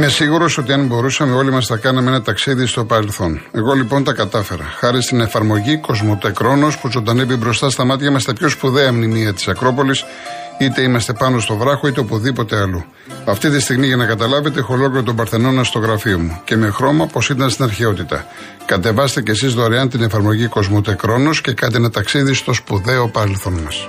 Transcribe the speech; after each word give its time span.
Είμαι 0.00 0.08
σίγουρος 0.08 0.58
ότι 0.58 0.72
αν 0.72 0.86
μπορούσαμε 0.86 1.34
όλοι 1.34 1.50
μας 1.50 1.66
θα 1.66 1.76
κάναμε 1.76 2.10
ένα 2.10 2.22
ταξίδι 2.22 2.66
στο 2.66 2.84
παρελθόν. 2.84 3.40
Εγώ 3.52 3.72
λοιπόν 3.72 4.04
τα 4.04 4.12
κατάφερα. 4.12 4.64
Χάρη 4.78 5.02
στην 5.02 5.20
εφαρμογή 5.20 5.76
Κοσμοτεκρόνος 5.76 6.78
που 6.78 6.90
ζωντανεύει 6.90 7.36
μπροστά 7.36 7.70
στα 7.70 7.84
μάτια 7.84 8.10
μας 8.10 8.22
στα 8.22 8.32
πιο 8.32 8.48
σπουδαία 8.48 8.92
μνημεία 8.92 9.34
της 9.34 9.48
Ακρόπολης, 9.48 10.04
είτε 10.58 10.82
είμαστε 10.82 11.12
πάνω 11.12 11.40
στο 11.40 11.56
βράχο 11.56 11.86
είτε 11.88 12.00
οπουδήποτε 12.00 12.60
αλλού. 12.60 12.84
Αυτή 13.24 13.50
τη 13.50 13.60
στιγμή, 13.60 13.86
για 13.86 13.96
να 13.96 14.06
καταλάβετε, 14.06 14.58
έχω 14.58 14.74
ολόκληρο 14.74 15.02
τον 15.02 15.16
Παρθενώνα 15.16 15.64
στο 15.64 15.78
γραφείο 15.78 16.18
μου 16.18 16.40
και 16.44 16.56
με 16.56 16.70
χρώμα 16.70 17.06
πως 17.06 17.28
ήταν 17.28 17.50
στην 17.50 17.64
αρχαιότητα. 17.64 18.26
Κατεβάστε 18.64 19.22
κι 19.22 19.30
εσείς 19.30 19.54
δωρεάν 19.54 19.88
την 19.88 20.02
εφαρμογή 20.02 20.46
Κοσμοτεκρόνος 20.46 21.40
και 21.40 21.52
κάντε 21.52 21.76
ένα 21.76 21.90
ταξίδι 21.90 22.34
στο 22.34 22.52
σπουδαίο 22.52 23.08
παρελθόν 23.08 23.52
μας. 23.64 23.88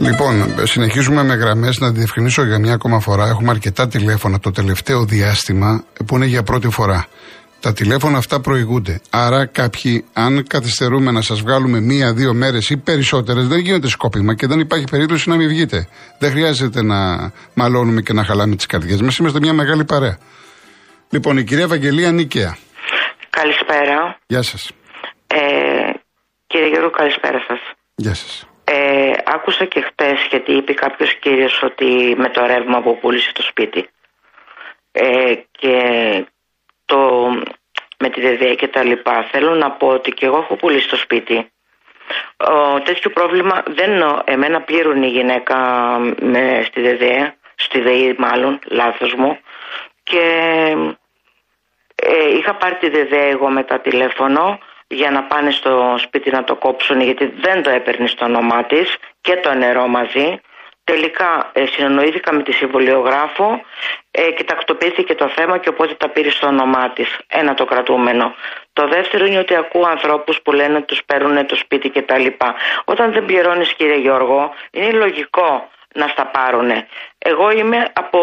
Λοιπόν, 0.00 0.54
συνεχίζουμε 0.66 1.22
με 1.22 1.34
γραμμές. 1.34 1.78
Να 1.78 1.90
διευκρινίσω 1.90 2.44
για 2.44 2.58
μια 2.58 2.72
ακόμα 2.72 3.00
φορά. 3.00 3.26
Έχουμε 3.26 3.50
αρκετά 3.50 3.88
τηλέφωνα 3.88 4.38
το 4.38 4.50
τελευταίο 4.50 5.04
διάστημα 5.04 5.84
που 6.06 6.16
είναι 6.16 6.26
για 6.26 6.42
πρώτη 6.42 6.70
φορά. 6.70 7.06
Τα 7.60 7.72
τηλέφωνα 7.72 8.18
αυτά 8.18 8.40
προηγούνται. 8.40 9.00
Άρα, 9.10 9.46
κάποιοι, 9.46 10.04
αν 10.12 10.46
καθυστερούμε 10.46 11.10
να 11.10 11.20
σας 11.22 11.40
βγάλουμε 11.40 11.80
μία-δύο 11.80 12.34
μέρες 12.34 12.70
ή 12.70 12.76
περισσότερες, 12.76 13.46
δεν 13.46 13.58
γίνεται 13.58 13.88
σκόπιμα 13.88 14.34
και 14.34 14.46
δεν 14.46 14.60
υπάρχει 14.60 14.84
περίπτωση 14.90 15.28
να 15.28 15.36
μην 15.36 15.48
βγείτε. 15.48 15.88
Δεν 16.18 16.30
χρειάζεται 16.30 16.82
να 16.82 17.30
μαλώνουμε 17.54 18.00
και 18.00 18.12
να 18.12 18.24
χαλάμε 18.24 18.56
τις 18.56 18.66
καρδιές 18.66 19.00
μας. 19.02 19.16
Είμαστε 19.16 19.38
μια 19.38 19.52
μεγάλη 19.52 19.84
παρέα. 19.84 20.18
Λοιπόν, 21.10 21.36
η 21.36 21.44
κυρία 21.44 21.64
Ευαγγελία 21.64 22.12
Νίκαια. 22.12 22.56
Καλησπέρα. 23.30 24.18
Γεια 24.26 24.42
σας. 24.42 24.70
Ε, 25.26 25.36
κύριε 26.46 26.68
Γιώργο, 26.68 26.90
καλησπέρα 26.90 27.38
σας. 27.48 27.58
Γεια 27.94 28.14
σας. 28.14 28.49
Ε, 29.30 29.34
άκουσα 29.34 29.64
και 29.64 29.80
χτες 29.80 30.26
γιατί 30.30 30.52
είπε 30.52 30.72
κάποιος 30.72 31.14
κύριος 31.14 31.62
ότι 31.62 32.14
με 32.18 32.28
το 32.28 32.46
ρεύμα 32.46 32.82
που 32.82 32.98
πούλησε 32.98 33.32
το 33.32 33.42
σπίτι. 33.42 33.88
Ε, 34.92 35.34
και 35.50 35.74
το, 36.84 37.28
με 37.98 38.08
τη 38.10 38.20
ΔΔΕ 38.20 38.54
και 38.54 38.68
τα 38.68 38.82
λοιπά 38.82 39.22
θέλω 39.22 39.54
να 39.54 39.70
πω 39.70 39.86
ότι 39.86 40.10
και 40.10 40.26
εγώ 40.26 40.36
έχω 40.36 40.56
πουλήσει 40.56 40.88
το 40.88 40.96
σπίτι. 40.96 41.50
Ο, 42.36 42.80
τέτοιο 42.80 43.10
πρόβλημα 43.10 43.62
δεν 43.66 44.22
εμένα 44.24 44.60
πλήρωνε 44.60 45.06
η 45.06 45.10
γυναίκα 45.10 45.56
με, 46.20 46.62
στη 46.66 46.80
ΔΔΕ 46.80 47.34
στη 47.54 47.80
ΔΕΗ 47.80 48.14
μάλλον 48.18 48.58
λάθος 48.64 49.14
μου. 49.14 49.38
Και 50.02 50.24
ε, 51.94 52.36
είχα 52.36 52.54
πάρει 52.54 52.74
τη 52.74 52.88
ΔΔΕ 52.88 53.28
εγώ 53.28 53.48
με 53.48 53.64
τα 53.64 53.80
τηλέφωνο 53.80 54.58
για 54.92 55.10
να 55.10 55.22
πάνε 55.22 55.50
στο 55.50 55.94
σπίτι 55.98 56.30
να 56.30 56.44
το 56.44 56.56
κόψουν 56.56 57.00
γιατί 57.00 57.26
δεν 57.26 57.62
το 57.62 57.70
έπαιρνε 57.70 58.06
στο 58.06 58.24
όνομά 58.24 58.64
της 58.64 58.96
και 59.20 59.36
το 59.36 59.54
νερό 59.54 59.86
μαζί. 59.86 60.40
Τελικά 60.84 61.50
ε, 61.52 61.66
συνεννοήθηκα 61.66 62.32
με 62.32 62.42
τη 62.42 62.52
συμβολιογράφο 62.52 63.60
ε, 64.10 64.30
και 64.30 64.44
τακτοποιήθηκε 64.44 65.14
το 65.14 65.28
θέμα 65.28 65.58
και 65.58 65.68
οπότε 65.68 65.94
τα 65.94 66.08
πήρε 66.08 66.30
στο 66.30 66.46
όνομά 66.46 66.90
της. 66.90 67.18
Ένα 67.28 67.54
το 67.54 67.64
κρατούμενο. 67.64 68.34
Το 68.72 68.88
δεύτερο 68.88 69.24
είναι 69.26 69.38
ότι 69.38 69.54
ακούω 69.54 69.86
ανθρώπους 69.86 70.40
που 70.42 70.52
λένε 70.52 70.76
ότι 70.76 70.86
τους 70.86 71.02
παίρνουν 71.06 71.46
το 71.46 71.56
σπίτι 71.56 71.90
κτλ. 71.90 72.26
Όταν 72.84 73.12
δεν 73.12 73.24
πληρώνεις, 73.24 73.74
κύριε 73.74 73.96
Γιώργο, 73.96 74.52
είναι 74.70 74.90
λογικό 74.90 75.70
να 75.94 76.06
στα 76.14 76.24
πάρουν. 76.36 76.70
Εγώ 77.32 77.46
είμαι 77.58 77.78
από 78.02 78.20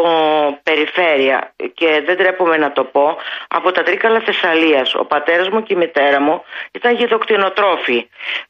περιφέρεια 0.67 1.37
και 1.79 1.89
δεν 2.07 2.15
τρέπομαι 2.19 2.57
να 2.65 2.69
το 2.77 2.83
πω, 2.93 3.05
από 3.57 3.67
τα 3.75 3.81
Τρίκαλα 3.87 4.19
Θεσσαλίας. 4.27 4.87
Ο 5.01 5.05
πατέρας 5.13 5.47
μου 5.51 5.59
και 5.65 5.73
η 5.77 5.79
μητέρα 5.83 6.19
μου 6.25 6.35
ήταν 6.77 6.91
γεδοκτηνοτρόφοι. 7.01 7.99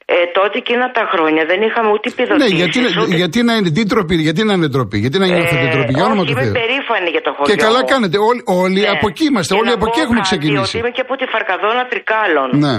Ε, 0.06 0.16
τότε 0.38 0.58
εκείνα 0.64 0.86
τα 0.98 1.04
χρόνια 1.12 1.44
δεν 1.52 1.60
είχαμε 1.68 1.90
ούτε 1.96 2.08
επιδοτήσεις. 2.14 2.52
Ναι, 2.52 2.58
γιατί, 2.62 2.80
ούτε... 3.02 3.16
γιατί 3.22 3.40
να 3.48 3.54
είναι 3.58 3.70
ντροπή, 3.70 4.16
γιατί 4.28 4.42
να 4.50 4.54
είναι 4.54 4.68
ντροπή, 4.74 4.98
γιατί 5.04 5.18
να 5.22 5.26
νιώθετε 5.26 5.66
ε, 5.68 5.72
ντροπή, 5.74 5.94
για 5.98 6.06
όνομα 6.10 6.24
του 6.26 6.34
Θεού. 6.34 6.48
Είμαι 6.48 6.60
περήφανη 6.62 7.10
για 7.16 7.24
το 7.28 7.32
χωριό 7.36 7.56
Και 7.56 7.62
καλά 7.66 7.82
κάνετε, 7.92 8.18
όλοι, 8.30 8.42
όλοι 8.64 8.82
ναι. 8.82 8.94
από 8.96 9.06
εκεί 9.12 9.26
είμαστε, 9.30 9.54
όλοι 9.60 9.72
από 9.78 9.86
εκεί 9.90 10.00
έχουμε 10.06 10.22
ξεκινήσει. 10.30 10.70
Ότι 10.70 10.78
είμαι 10.78 10.92
και 10.96 11.04
από 11.06 11.14
τη 11.20 11.26
Φαρκαδόνα 11.34 11.84
Τρικάλων. 11.92 12.50
Ναι. 12.66 12.76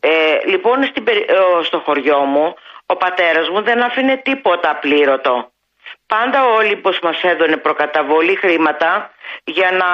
Ε, 0.00 0.10
λοιπόν, 0.52 0.76
στην, 0.90 1.04
στο 1.68 1.78
χωριό 1.86 2.20
μου, 2.32 2.46
ο 2.92 2.94
πατέρας 2.96 3.46
μου 3.52 3.60
δεν 3.68 3.78
άφηνε 3.82 4.14
τίποτα 4.28 4.70
απλήρωτο. 4.70 5.34
Πάντα 6.08 6.44
ο 6.44 6.54
Όλυμπος 6.54 6.98
μας 7.02 7.22
έδωνε 7.22 7.56
προκαταβολή 7.56 8.34
χρήματα 8.34 9.10
για 9.44 9.70
να 9.70 9.86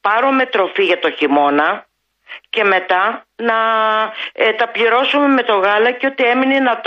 πάρουμε 0.00 0.46
τροφή 0.46 0.84
για 0.84 0.98
το 0.98 1.10
χειμώνα 1.10 1.86
και 2.50 2.64
μετά 2.64 3.24
να 3.36 3.54
ε, 4.32 4.52
τα 4.52 4.68
πληρώσουμε 4.68 5.26
με 5.26 5.42
το 5.42 5.54
γάλα 5.54 5.90
και 5.90 6.06
ότι 6.06 6.24
έμεινε 6.24 6.58
να, 6.58 6.80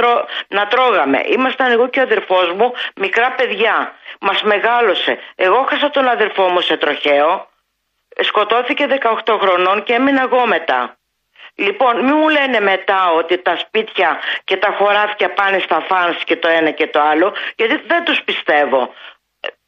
να 0.48 0.68
τρώγαμε. 0.68 1.22
Ήμασταν 1.26 1.72
εγώ 1.72 1.88
και 1.88 2.00
ο 2.00 2.04
αδερφός 2.04 2.52
μου 2.52 2.74
μικρά 2.96 3.32
παιδιά. 3.32 3.94
Μας 4.20 4.42
μεγάλωσε. 4.42 5.20
Εγώ 5.36 5.66
χάσα 5.70 5.90
τον 5.90 6.08
αδερφό 6.08 6.50
μου 6.50 6.62
σε 6.62 6.78
τροχαίο. 6.78 7.50
Σκοτώθηκε 8.20 8.88
18 9.26 9.38
χρονών 9.42 9.84
και 9.84 9.94
έμεινα 9.94 10.22
εγώ 10.22 10.46
μετά. 10.46 10.96
Λοιπόν, 11.56 12.04
μην 12.04 12.16
μου 12.16 12.30
λένε 12.30 12.60
μετά 12.60 13.12
ότι 13.12 13.38
τα 13.38 13.58
σπίτια 13.58 14.20
και 14.44 14.58
τα 14.58 14.76
χωράφια 14.78 15.34
πάνε 15.34 15.60
στα 15.60 15.80
φάνς 15.80 16.24
και 16.24 16.36
το 16.36 16.48
ένα 16.48 16.72
και 16.72 16.88
το 16.88 17.02
άλλο, 17.02 17.34
γιατί 17.56 17.82
δεν 17.88 18.04
τους 18.04 18.22
πιστεύω. 18.22 18.94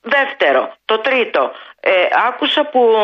Δεύτερο, 0.01 0.73
το 0.85 0.99
τρίτο, 0.99 1.51
ε, 1.79 1.91
άκουσα 2.27 2.65
που 2.65 2.95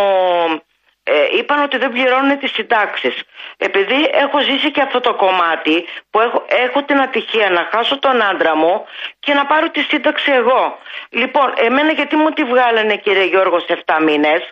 ε, 1.03 1.37
είπαν 1.37 1.63
ότι 1.63 1.77
δεν 1.77 1.91
πληρώνουν 1.91 2.39
τις 2.39 2.51
συντάξεις. 2.51 3.23
Επειδή 3.57 4.09
έχω 4.11 4.41
ζήσει 4.41 4.71
και 4.71 4.81
αυτό 4.81 4.99
το 4.99 5.13
κομμάτι 5.13 5.85
που 6.09 6.19
έχω, 6.19 6.45
έχω 6.47 6.83
την 6.83 7.01
ατυχία 7.01 7.49
να 7.49 7.67
χάσω 7.71 7.99
τον 7.99 8.21
άντρα 8.21 8.55
μου 8.55 8.85
και 9.19 9.33
να 9.33 9.45
πάρω 9.45 9.69
τη 9.69 9.81
σύνταξη 9.81 10.31
εγώ. 10.31 10.77
Λοιπόν, 11.09 11.53
εμένα 11.55 11.91
γιατί 11.91 12.15
μου 12.15 12.29
τη 12.29 12.43
βγάλανε 12.43 12.95
κύριε 12.95 13.23
Γιώργο 13.25 13.59
σε 13.59 13.83
7 13.85 13.97
μήνες, 14.03 14.49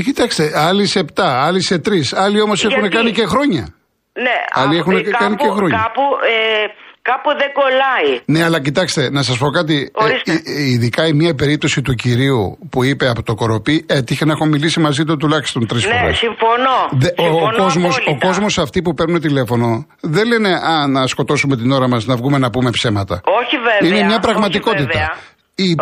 ε, 0.00 0.02
κοιτάξτε, 0.02 0.52
άλλοι 0.54 0.86
σε 0.86 1.04
7, 1.14 1.22
άλλοι 1.22 1.62
σε 1.62 1.80
3, 1.84 1.90
άλλοι 2.14 2.40
όμως 2.40 2.64
έχουν 2.64 2.90
κάνει 2.90 3.12
και 3.12 3.26
χρόνια. 3.26 3.74
Ναι, 4.12 4.38
άλλοι 4.52 4.76
έχουν 4.76 4.96
ε, 4.96 5.02
κάνει 5.02 5.36
και 5.36 5.48
χρόνια. 5.48 5.78
Κάπου, 5.78 6.02
ε, 6.02 6.66
κάπου 7.02 7.30
δεν 7.38 7.50
κολλάει. 7.52 8.20
Ναι, 8.24 8.44
αλλά 8.44 8.60
κοιτάξτε, 8.60 9.10
να 9.10 9.22
σας 9.22 9.38
πω 9.38 9.50
κάτι. 9.50 9.90
Ε, 10.24 10.32
ε, 10.32 10.70
ειδικά 10.72 11.06
η 11.06 11.12
μία 11.12 11.34
περίπτωση 11.34 11.82
του 11.82 11.94
κυρίου 11.94 12.58
που 12.70 12.84
είπε 12.84 13.08
από 13.08 13.22
το 13.22 13.34
κοροπή, 13.34 13.84
έτυχε 13.88 14.24
να 14.24 14.32
έχω 14.32 14.44
μιλήσει 14.46 14.80
μαζί 14.80 15.04
του 15.04 15.16
τουλάχιστον 15.16 15.66
τρεις 15.66 15.84
ναι, 15.86 15.90
φορές. 15.92 16.06
Ναι, 16.08 16.14
συμφωνώ. 16.14 16.78
Δε, 16.90 17.08
συμφωνώ 17.22 17.56
ο, 17.56 17.62
κόσμος, 17.62 17.96
ο 18.06 18.18
κόσμος 18.18 18.58
αυτοί 18.58 18.82
που 18.82 18.94
παίρνουν 18.94 19.20
τηλέφωνο 19.20 19.86
δεν 20.00 20.26
λένε 20.26 20.48
Α, 20.48 20.86
να 20.88 21.06
σκοτώσουμε 21.06 21.56
την 21.56 21.70
ώρα 21.70 21.88
μας 21.88 22.06
να 22.06 22.16
βγούμε 22.16 22.38
να 22.38 22.50
πούμε 22.50 22.70
ψέματα. 22.70 23.20
Όχι 23.24 23.56
βέβαια. 23.56 23.98
Είναι 23.98 24.06
μια 24.06 24.18
πραγματικότητα. 24.18 25.16
Η, 25.62 25.76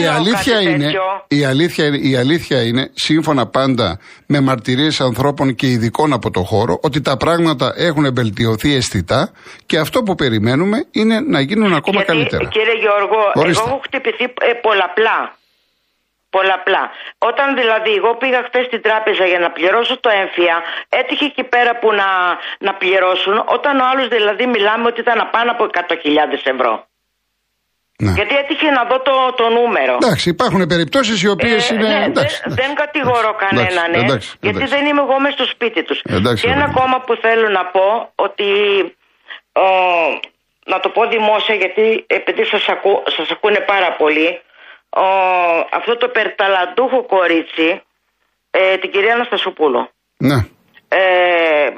η, 0.00 0.06
αλήθεια 0.06 0.60
είναι, 0.60 0.92
η, 1.28 1.44
αλήθεια, 1.44 1.84
η 2.02 2.16
αλήθεια 2.16 2.62
είναι, 2.62 2.90
σύμφωνα 2.94 3.46
πάντα 3.46 3.98
με 4.26 4.40
μαρτυρίες 4.40 5.00
ανθρώπων 5.00 5.54
και 5.54 5.66
ειδικών 5.66 6.12
από 6.12 6.30
το 6.30 6.42
χώρο, 6.42 6.78
ότι 6.82 7.00
τα 7.00 7.16
πράγματα 7.16 7.72
έχουν 7.76 8.14
βελτιωθεί 8.14 8.74
αισθητά 8.74 9.32
και 9.66 9.78
αυτό 9.78 10.02
που 10.02 10.14
περιμένουμε 10.14 10.86
είναι 10.92 11.20
να 11.20 11.40
γίνουν 11.40 11.74
ακόμα 11.74 12.02
Γιατί, 12.02 12.12
καλύτερα. 12.12 12.44
Κύριε 12.48 12.74
Γιώργο, 12.84 13.18
εγώ 13.34 13.48
έχω 13.48 13.80
χτυπηθεί 13.84 14.24
ε, 14.24 14.52
πολλαπλά. 14.52 15.36
Πολλαπλά. 16.30 16.90
Όταν 17.18 17.46
δηλαδή 17.60 17.92
εγώ 18.00 18.16
πήγα 18.16 18.40
χθες 18.46 18.64
στην 18.66 18.82
τράπεζα 18.82 19.24
για 19.26 19.38
να 19.38 19.50
πληρώσω 19.50 20.00
το 20.00 20.10
έμφυα, 20.22 20.56
έτυχε 20.88 21.24
εκεί 21.24 21.44
πέρα 21.44 21.78
που 21.78 21.88
να, 21.92 22.08
να 22.58 22.72
πληρώσουν, 22.74 23.36
όταν 23.46 23.80
ο 23.80 23.84
άλλος 23.90 24.08
δηλαδή 24.08 24.46
μιλάμε 24.46 24.86
ότι 24.86 25.00
ήταν 25.00 25.28
πάνω 25.30 25.50
από 25.50 25.64
100.000 25.64 26.52
ευρώ. 26.54 26.87
Ναι. 28.02 28.12
Γιατί 28.18 28.34
έτυχε 28.42 28.70
να 28.70 28.84
δω 28.90 28.96
το, 29.08 29.14
το 29.40 29.46
νούμερο. 29.58 29.94
Εντάξει, 30.02 30.28
υπάρχουν 30.28 30.66
περιπτώσεις 30.66 31.22
οι 31.22 31.28
οποίες 31.28 31.70
ε, 31.70 31.74
είναι. 31.74 31.88
Ναι, 31.88 32.04
εντάξει, 32.04 32.42
δεν, 32.44 32.54
δεν 32.60 32.74
κατηγορώ 32.74 33.32
κανέναν, 33.44 33.90
ναι, 33.90 34.16
γιατί 34.40 34.64
δεν 34.74 34.86
είμαι 34.86 35.02
εγώ 35.06 35.16
μέσα 35.20 35.36
στο 35.38 35.46
σπίτι 35.54 35.80
τους. 35.84 35.98
Και 36.40 36.50
ένα 36.56 36.64
ακόμα 36.64 36.96
που 37.06 37.14
θέλω 37.24 37.48
να 37.48 37.64
πω 37.74 37.86
ότι. 38.14 38.48
Ο, 39.52 39.66
να 40.72 40.80
το 40.80 40.88
πω 40.88 41.02
δημόσια 41.08 41.54
γιατί 41.54 42.04
επειδή 42.06 42.44
σας, 42.44 42.68
ακού, 42.68 42.90
σας 43.16 43.30
ακούνε 43.30 43.60
πάρα 43.72 43.90
πολύ 44.00 44.40
ο, 44.90 45.06
αυτό 45.78 45.96
το 45.96 46.08
περταλαντούχο 46.08 46.98
κορίτσι 47.14 47.82
ε, 48.50 48.76
την 48.76 48.90
κυρία 48.90 49.14
Αναστασοπούλου 49.14 49.88
ναι. 50.16 50.38
ε, 50.88 51.68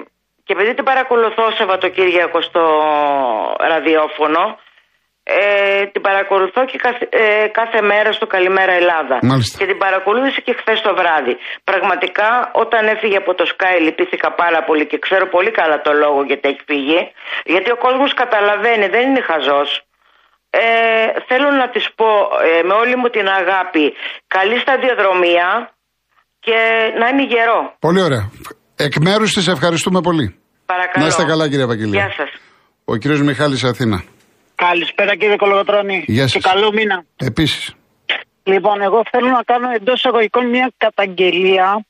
και 0.44 0.52
επειδή 0.56 0.74
την 0.74 0.84
παρακολουθώ 0.84 1.44
Σαββατοκύριακο 1.58 2.40
στο 2.40 2.62
ραδιόφωνο 3.72 4.42
Ε, 5.22 5.86
την 5.92 6.02
παρακολουθώ 6.08 6.64
και 6.70 6.78
κάθε, 6.86 7.04
ε, 7.10 7.46
κάθε 7.60 7.80
μέρα 7.90 8.12
στο 8.12 8.26
Καλημέρα 8.26 8.72
Ελλάδα. 8.72 9.16
Μάλιστα. 9.22 9.58
Και 9.58 9.66
την 9.70 9.78
παρακολούθησα 9.84 10.40
και 10.46 10.54
χθες 10.60 10.80
το 10.86 10.92
βράδυ. 11.00 11.34
Πραγματικά 11.70 12.28
όταν 12.64 12.82
έφυγε 12.94 13.16
από 13.16 13.34
το 13.34 13.44
Sky 13.52 13.76
λυπήθηκα 13.86 14.28
πάρα 14.42 14.60
πολύ 14.68 14.84
και 14.86 14.98
ξέρω 14.98 15.26
πολύ 15.36 15.50
καλά 15.50 15.80
το 15.86 15.92
λόγο 16.02 16.20
γιατί 16.28 16.48
έχει 16.48 16.62
φύγει. 16.70 17.00
Γιατί 17.52 17.68
ο 17.70 17.78
κόσμος 17.84 18.14
καταλαβαίνει, 18.22 18.86
δεν 18.94 19.02
είναι 19.08 19.22
χαζός. 19.30 19.70
Ε, 20.50 20.62
θέλω 21.28 21.48
να 21.60 21.66
της 21.74 21.84
πω 21.98 22.10
ε, 22.48 22.62
με 22.68 22.74
όλη 22.82 22.96
μου 22.96 23.08
την 23.16 23.26
αγάπη 23.40 23.84
καλή 24.26 24.58
σταδιοδρομία 24.58 25.48
και 26.40 26.58
να 27.00 27.06
είναι 27.08 27.24
γερό. 27.32 27.60
Πολύ 27.78 28.02
ωραία. 28.02 28.30
Εκ 28.76 28.94
μέρους 28.96 29.32
της 29.32 29.48
ευχαριστούμε 29.48 30.00
πολύ. 30.00 30.26
Παρακαλώ. 30.66 31.04
Να 31.04 31.06
είστε 31.06 31.24
καλά, 31.24 31.48
κύριε 31.48 31.64
Βαγγελία. 31.64 32.00
Γεια 32.00 32.12
σας. 32.16 32.30
Ο 32.84 32.96
κύριος 32.96 33.20
Μιχάλης 33.20 33.64
Αθήνα. 33.64 34.02
Καλησπέρα 34.66 35.16
κύριε 35.16 35.36
Κολογοτρώνη. 35.36 36.04
Γεια 36.06 36.22
σας. 36.22 36.32
Και 36.32 36.48
καλό 36.48 36.72
μήνα. 36.72 37.04
Επίσης. 37.16 37.74
Λοιπόν, 38.42 38.80
εγώ 38.80 39.02
θέλω 39.10 39.28
να 39.28 39.42
κάνω 39.42 39.70
εντός 39.70 39.94
εισαγωγικών 39.94 40.46
μια 40.46 40.72
καταγγελία. 40.76 41.84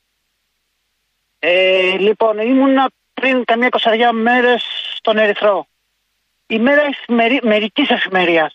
Ε, 1.38 1.96
λοιπόν, 1.98 2.38
ήμουνα 2.38 2.90
πριν 3.14 3.44
καμιά 3.44 3.68
κοσαριά 3.68 4.12
μέρες 4.12 4.64
στον 4.94 5.16
Ερυθρό. 5.18 5.66
Η 6.46 6.58
μέρα 6.58 6.82
εφημερι... 6.82 7.40
μερικής 7.42 7.88
εφημερία. 7.88 8.52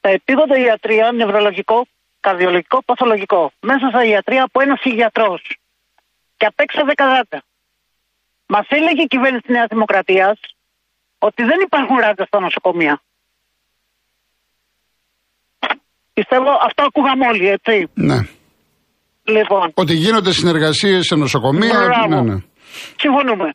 Τα 0.00 0.08
επίγοντα 0.08 0.58
ιατρία, 0.58 1.12
νευρολογικό, 1.12 1.86
καρδιολογικό, 2.20 2.82
παθολογικό. 2.84 3.52
Μέσα 3.60 3.88
στα 3.88 4.04
ιατρία 4.04 4.42
από 4.42 4.60
ένας 4.60 4.80
γιατρό. 4.84 5.38
Και 6.36 6.46
απ' 6.46 6.60
έξω 6.60 6.84
δεκαδάτα. 6.84 7.42
Μας 8.46 8.66
έλεγε 8.68 9.02
η 9.02 9.06
κυβέρνηση 9.06 9.42
της 9.42 9.54
Νέας 9.54 9.66
Δημοκρατίας 9.68 10.40
ότι 11.18 11.42
δεν 11.42 11.60
υπάρχουν 11.66 11.96
ράτζα 11.96 12.24
στα 12.24 12.40
νοσοκομεία. 12.40 13.02
Πιστεύω 16.12 16.50
αυτό 16.66 16.82
ακούγαμε 16.82 17.26
όλοι, 17.26 17.48
έτσι. 17.48 17.90
Ναι. 17.94 18.18
Λοιπόν, 19.24 19.72
Ότι 19.74 19.94
γίνονται 19.94 20.32
συνεργασίες 20.32 21.06
σε 21.06 21.14
νοσοκομεία. 21.14 21.80
Μπράβο. 21.86 22.14
Ναι, 22.14 22.32
ναι. 22.32 22.38
συμφωνούμε. 22.96 23.48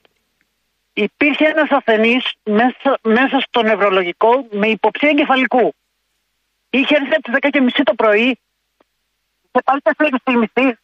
Υπήρχε 0.93 1.45
ένας 1.45 1.69
ασθενής 1.69 2.23
μέσα, 2.43 2.89
μέσα 3.01 3.39
στο 3.39 3.61
νευρολογικό 3.61 4.47
με 4.51 4.67
υποψία 4.67 5.09
εγκεφαλικού. 5.09 5.73
Είχε 6.69 6.95
έρθει 6.95 7.13
από 7.17 7.23
τις 7.23 7.33
10.30 7.77 7.81
το 7.83 7.93
πρωί 7.93 8.39
και 9.51 9.61
πάλι 9.65 9.81
4 9.83 10.17
στη 10.21 10.31
μισή 10.37 10.77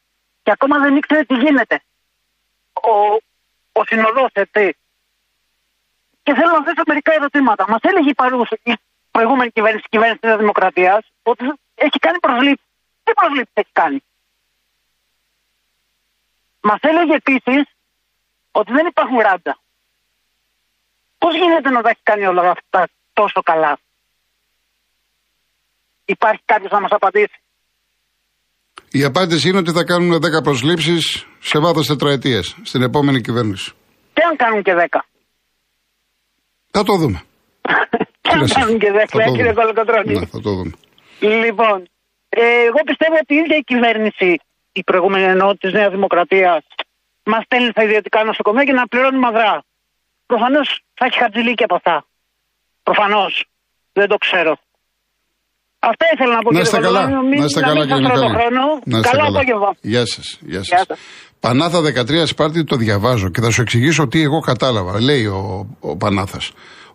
και 0.43 0.51
ακόμα 0.51 0.79
δεν 0.79 0.95
ήξερε 0.95 1.23
τι 1.23 1.35
γίνεται. 1.35 1.81
Ο, 2.73 2.95
ο 3.71 3.81
συνοδός, 3.85 4.31
έτσι. 4.33 4.77
Και 6.29 6.35
θέλω 6.35 6.51
να 6.59 6.63
θέσω 6.63 6.83
μερικά 6.87 7.11
ερωτήματα. 7.13 7.65
Μας 7.67 7.81
έλεγε 7.81 8.09
η, 8.09 8.13
παρούσα, 8.13 8.57
η 8.63 8.73
προηγούμενη 9.11 9.51
κυβέρνηση, 9.51 9.83
η 9.85 9.89
κυβέρνηση 9.95 10.19
της 10.19 10.35
Δημοκρατίας, 10.43 11.01
ότι 11.23 11.43
έχει 11.75 11.99
κάνει 11.99 12.19
προσλήψεις. 12.19 12.67
Τι 13.03 13.11
προσλήψεις 13.19 13.53
έχει 13.53 13.69
κάνει; 13.71 13.99
Μας 16.61 16.79
έλεγε 16.81 17.13
επίσης 17.21 17.63
ότι 18.51 18.71
δεν 18.71 18.85
υπάρχουν 18.85 19.17
ράντα. 19.19 19.59
Πώς 21.17 21.33
γίνεται 21.35 21.69
να 21.69 21.81
τα 21.81 21.89
έχει 21.89 22.03
κάνει 22.03 22.25
όλα 22.25 22.49
αυτά 22.49 22.87
τόσο 23.13 23.41
καλά; 23.41 23.79
Υπάρχει 26.05 26.41
κάποιος 26.45 26.71
να 26.71 26.79
μας 26.79 26.91
απαντήσει; 26.91 27.37
Η 28.91 29.03
απάντηση 29.03 29.49
είναι 29.49 29.57
ότι 29.57 29.71
θα 29.71 29.83
κάνουν 29.83 30.13
10 30.13 30.43
προσλήψεις 30.43 31.27
σε 31.39 31.59
βάθος 31.59 31.87
τετραετίας 31.87 32.55
στην 32.63 32.81
επόμενη 32.81 33.21
κυβέρνηση. 33.21 33.73
Και 34.13 34.21
αν 34.29 34.35
κάνουν 34.35 34.63
και 34.63 34.73
δέκα. 34.73 35.08
Θα 36.71 36.83
το 36.83 36.95
δούμε. 36.95 37.21
Και 38.21 38.29
αν 38.31 38.39
Κύριε 38.39 38.53
κάνουν 38.53 38.79
και 38.79 38.85
Σέφ, 38.85 39.09
θα 39.09 39.17
δέκα, 39.17 39.25
το 39.25 39.35
κύριε 39.35 39.51
δούμε. 39.51 39.61
Κολοκοτρώνη. 39.61 40.13
Ναι, 40.13 40.25
θα 40.25 40.39
το 40.41 40.51
δούμε. 40.53 40.71
Λοιπόν, 41.19 41.89
ε, 42.29 42.41
εγώ 42.69 42.79
πιστεύω 42.85 43.15
ότι 43.21 43.33
η 43.33 43.37
ίδια 43.37 43.57
η 43.57 43.63
κυβέρνηση, 43.63 44.39
η 44.71 44.83
προηγούμενη 44.83 45.23
εννοώ 45.23 45.57
της 45.57 45.73
Νέας 45.73 45.91
Δημοκρατίας, 45.91 46.65
μας 47.23 47.43
στέλνει 47.43 47.69
στα 47.69 47.83
ιδιωτικά 47.83 48.23
νοσοκομεία 48.23 48.63
και 48.63 48.71
να 48.71 48.87
πληρώνει 48.87 49.17
μαδρά. 49.17 49.63
Προφανώς 50.25 50.81
θα 50.93 51.05
έχει 51.05 51.17
χατζηλίκι 51.17 51.63
από 51.63 51.75
αυτά. 51.75 52.05
Προφανώς. 52.83 53.45
Δεν 53.93 54.07
το 54.07 54.17
ξέρω. 54.17 54.57
Αυτά 55.79 56.05
ήθελα 56.13 56.33
να 56.35 56.41
πω 56.41 56.51
Να 56.51 56.59
κύριε 56.59 56.61
είστε 56.61 56.79
καλά. 56.79 56.99
Κολοκοτρώνη. 56.99 57.29
Μην- 57.29 57.39
Να 57.39 57.45
είστε 57.45 57.59
να 57.59 57.67
καλά, 57.67 57.79
μην 57.79 57.89
σας 57.89 57.97
κύριε 57.99 58.13
τρώω 58.13 58.21
το 58.21 58.29
Μιχάλη. 58.29 58.53
χρόνο. 58.53 58.79
Να 58.91 58.97
είστε 58.97 59.09
Καλό 59.09 59.23
καλά. 59.23 59.37
απόγευμα. 59.37 59.69
Γεια 59.81 60.03
σας. 60.13 60.27
Γεια 60.41 60.59
Γεια 60.59 60.77
σας. 60.77 60.85
σας. 60.87 60.97
Πανάθα 61.39 61.81
13 61.81 62.25
Σπάρτη 62.25 62.63
το 62.63 62.75
διαβάζω 62.75 63.29
και 63.29 63.41
θα 63.41 63.49
σου 63.51 63.61
εξηγήσω 63.61 64.07
τι 64.07 64.21
εγώ 64.21 64.39
κατάλαβα. 64.39 65.01
Λέει 65.01 65.25
ο, 65.25 65.67
ο 65.79 65.97
Πανάθας. 65.97 66.51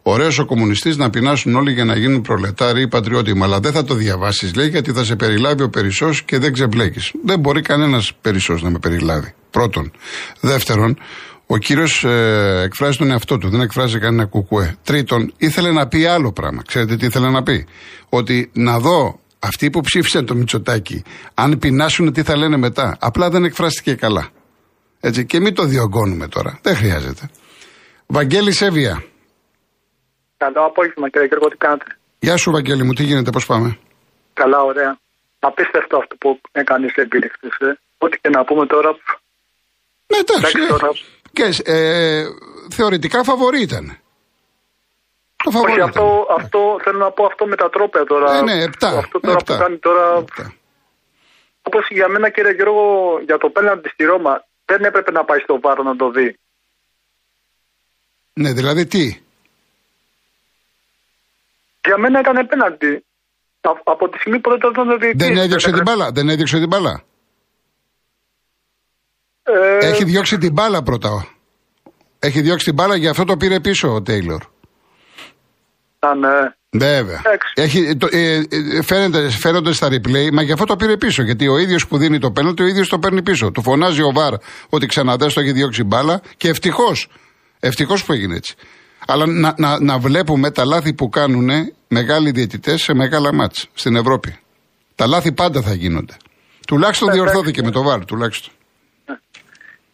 Ωραίος 0.07 0.39
ο 0.39 0.45
κομμουνιστής 0.45 0.97
να 0.97 1.11
πεινάσουν 1.11 1.55
όλοι 1.55 1.73
για 1.73 1.85
να 1.85 1.97
γίνουν 1.97 2.21
προλετάροι 2.23 2.81
ή 2.83 2.89
πατριώτημα. 2.89 3.45
Αλλά 3.45 3.61
δεν 3.61 3.73
θα 3.73 3.85
το 3.85 3.95
διαβάσεις, 3.95 4.55
λέει, 4.55 4.69
γιατί 4.69 4.93
θα 4.93 5.05
σε 5.05 5.17
περιλάβει 5.17 5.63
ο 5.63 5.71
Περισσός 5.71 6.23
και 6.23 6.39
δεν 6.39 6.53
ξεμπλέκεις. 6.53 7.13
Δεν 7.25 7.39
μπορεί 7.39 7.61
κανένας 7.63 8.13
Περισσός 8.21 8.63
να 8.63 8.71
με 8.71 8.79
περιλάβει. 8.79 9.35
Πρώτον. 9.51 9.93
Δεύτερον, 10.41 10.99
ο 11.47 11.59
κύριος 11.59 12.05
ε, 12.05 12.63
εκφράζει 12.65 12.99
τον 12.99 13.11
εαυτό 13.11 13.39
του, 13.39 13.49
δεν 13.49 13.61
εκφράζει 13.61 13.99
κανένα 13.99 14.27
κουκουέ. 14.27 14.77
Τρίτον, 14.85 15.33
ήθελε 15.37 15.73
να 15.73 15.89
πει 15.89 16.07
άλλο 16.07 16.33
πράγμα. 16.33 16.63
Ξέρετε 16.67 16.97
τι 16.97 17.07
ήθελε 17.07 17.31
να 17.31 17.43
πει; 17.43 17.67
Ότι 18.09 18.51
να 18.55 18.79
δω 18.79 19.21
αυτοί 19.39 19.71
που 19.71 19.81
ψήφισαν 19.81 20.27
το 20.27 20.35
Μητσοτάκι, 20.35 21.05
αν 21.35 21.59
πεινάσουν 21.59 22.13
τι 22.13 22.23
θα 22.23 22.37
λένε 22.37 22.57
μετά. 22.57 22.97
Απλά 23.01 23.31
δεν 23.31 23.45
εκφράστηκε 23.45 23.95
καλά. 23.95 24.29
Έτσι, 25.01 25.27
και 25.27 25.41
μην 25.41 25.55
το 25.55 25.65
διωγγώνουμε 25.65 26.29
τώρα. 26.29 26.59
Δεν 26.63 26.77
χρειάζεται. 26.77 27.31
Βαγγέλη 28.07 28.53
Σέβια. 28.53 29.05
Καλό 30.37 30.65
απόγευμα 30.65 31.09
κύριε 31.11 31.27
Γιώργο, 31.27 31.49
τι 31.49 31.57
κάνετε; 31.57 31.85
Γεια 32.19 32.37
σου, 32.37 32.51
Βαγγέλη 32.51 32.83
μου, 32.83 32.93
τι 32.93 33.03
γίνεται, 33.03 33.31
πώς 33.31 33.47
πάμε; 33.47 33.79
Καλά, 34.33 34.63
ωραία. 34.63 34.99
Απίστευτο 35.39 35.97
αυτό 35.97 36.17
που 36.17 36.41
έκανε 36.53 36.89
σε 36.89 37.01
επίλεκτες, 37.01 37.57
ε. 37.59 37.79
Ό,τι 37.99 38.19
και 38.21 38.29
να 38.29 38.45
πούμε 38.45 38.67
τώρα. 38.67 38.91
Ναι, 40.07 40.19
εντάξει. 40.19 40.59
Εντάξει, 40.59 40.69
τώρα. 40.69 40.89
Και, 41.35 41.55
ε, 41.65 42.25
θεωρητικά 42.71 43.25
φαβορή 43.25 43.61
ήταν. 43.61 43.99
Το 45.45 45.51
φαβορή 45.51 45.73
Όχι, 45.73 45.81
ήταν. 45.81 45.89
αυτό, 45.89 46.27
αυτό 46.39 46.77
θέλω 46.83 46.99
να 46.99 47.11
πω 47.11 47.25
αυτό 47.25 47.47
με 47.47 47.57
τα 47.57 47.71
τρόπια 47.71 48.05
τώρα. 48.05 48.37
Ε, 48.37 48.43
ναι, 48.43 48.63
επτά. 48.63 48.89
Αυτό 48.89 49.21
τώρα 49.21 49.37
επτά. 49.41 49.55
που 49.55 49.61
κάνει 49.63 49.77
τώρα. 49.79 50.17
Επτά. 50.19 50.55
Όπως 51.63 51.87
για 51.91 52.09
μένα 52.09 52.31
κύριε 52.31 52.53
Γιώργο, 52.53 52.85
για 53.25 53.39
το 53.39 53.49
πέναντι 53.49 53.89
στη 53.89 54.05
Ρώμα, 54.05 54.45
δεν 54.65 54.85
έπρεπε 54.85 55.11
να 55.11 55.25
πάει 55.25 55.39
στο 55.39 55.61
βάρο 55.61 55.83
να 55.83 55.97
το 55.97 56.11
δει. 56.11 56.39
Ναι, 58.33 58.53
δηλαδή 58.53 58.87
τι; 58.87 59.21
Για 61.87 61.99
μένα 61.99 62.21
ήταν 62.21 62.47
πέναντι. 62.47 63.05
Α- 63.61 63.81
Από 63.85 64.09
τη 64.09 64.19
στιγμή 64.19 64.39
που 64.41 64.49
δεν 64.51 64.59
ήταν 64.59 64.91
ο 64.91 64.97
διαιτητής. 64.97 65.27
Δεν 65.29 65.37
έδιωξε 65.37 65.71
Δεν 65.71 65.75
την 65.75 65.85
μπάλα. 65.85 66.11
Δεν 66.13 66.29
έδιωξε 66.29 66.59
την 66.59 66.69
μπάλα. 66.69 67.03
Ε, 69.47 69.87
Έχει 69.87 70.05
διώξει 70.05 70.39
την 70.39 70.53
μπάλα 70.53 70.83
πρώτα. 70.83 71.29
Έχει 72.19 72.41
διώξει 72.41 72.65
την 72.65 72.75
μπάλα, 72.75 72.97
γι' 72.97 73.09
αυτό 73.09 73.25
το 73.25 73.37
πήρε 73.37 73.61
πίσω 73.61 73.95
ο 73.95 74.03
Τέιλορ. 74.03 74.43
ήταν, 75.97 76.25
ε, 76.25 76.57
Βέβαια. 76.71 77.21
Εντάξει. 77.25 77.53
Έχει, 77.55 77.97
το, 77.97 78.09
ε, 78.11 78.35
ε, 78.49 78.83
φαίνεται, 78.83 79.31
φαίνονται 79.31 79.73
στα 79.73 79.89
replay, 79.89 80.31
μα 80.33 80.43
γι' 80.43 80.53
αυτό 80.53 80.65
το 80.65 80.77
πήρε 80.77 80.97
πίσω. 80.97 81.23
Γιατί 81.23 81.49
ο 81.49 81.59
ίδιος 81.59 81.87
που 81.87 81.99
δίνει 81.99 82.19
το 82.19 82.31
πέναλτι, 82.31 82.63
ο 82.63 82.67
ίδιος 82.67 82.89
το 82.89 82.99
παίρνει 82.99 83.23
πίσω. 83.23 83.51
Του 83.51 83.63
φωνάζει 83.63 84.03
ο 84.03 84.13
Βαρ 84.13 84.35
ότι 84.69 84.87
ξαναδέ 84.87 85.27
το 85.27 85.41
έχει 85.41 85.53
διώξει 85.53 85.85
μπάλα 85.85 86.21
και 86.37 86.49
ευτυχώς. 86.49 87.09
Ευτυχώς 87.61 88.05
που 88.05 88.13
έγινε 88.13 88.37
έτσι. 88.37 88.55
Αλλά 89.07 89.27
να, 89.27 89.55
να, 89.57 89.81
να 89.81 89.99
βλέπουμε 89.99 90.51
τα 90.51 90.65
λάθη 90.65 90.95
που 90.95 91.09
κάνουν 91.09 91.51
μεγάλοι 91.89 92.31
διαιτητές 92.31 92.83
σε 92.83 92.95
μεγάλα 92.95 93.35
μάτς 93.35 93.69
στην 93.75 93.97
Ευρώπη. 93.97 94.39
Τα 94.95 95.07
λάθη 95.07 95.33
πάντα 95.33 95.63
θα 95.63 95.75
γίνονται. 95.75 96.17
Τουλάχιστον 96.67 97.09
Εντάξει. 97.09 97.25
διορθώθηκε 97.25 97.63
με 97.63 97.71
το 97.71 97.83
Βαρ, 97.83 98.05
τουλάχιστον. 98.05 98.53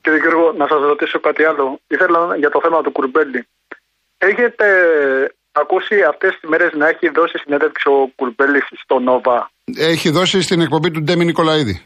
Κύριε 0.03 0.19
Γιώργο, 0.19 0.53
να 0.61 0.67
σας 0.67 0.81
ρωτήσω 0.93 1.19
κάτι 1.21 1.45
άλλο. 1.45 1.81
Ήθελα 1.95 2.37
για 2.37 2.51
το 2.51 2.61
θέμα 2.63 2.83
του 2.83 2.93
Κουρμπέλη. 2.93 3.47
Έχετε 4.19 4.67
ακούσει 5.53 5.97
αυτές 6.13 6.31
τις 6.39 6.49
μέρες 6.51 6.71
να 6.73 6.89
έχει 6.89 7.09
δώσει 7.19 7.39
συνέντευξη 7.39 7.89
ο 7.89 8.13
Κουρμπέλης 8.17 8.67
στο 8.83 8.99
Νόβα; 8.99 9.51
Έχει 9.93 10.11
δώσει 10.11 10.43
στην 10.43 10.61
εκπομπή 10.61 10.91
του 10.91 11.03
Ντέμι 11.03 11.25
Νικολαίδη. 11.25 11.77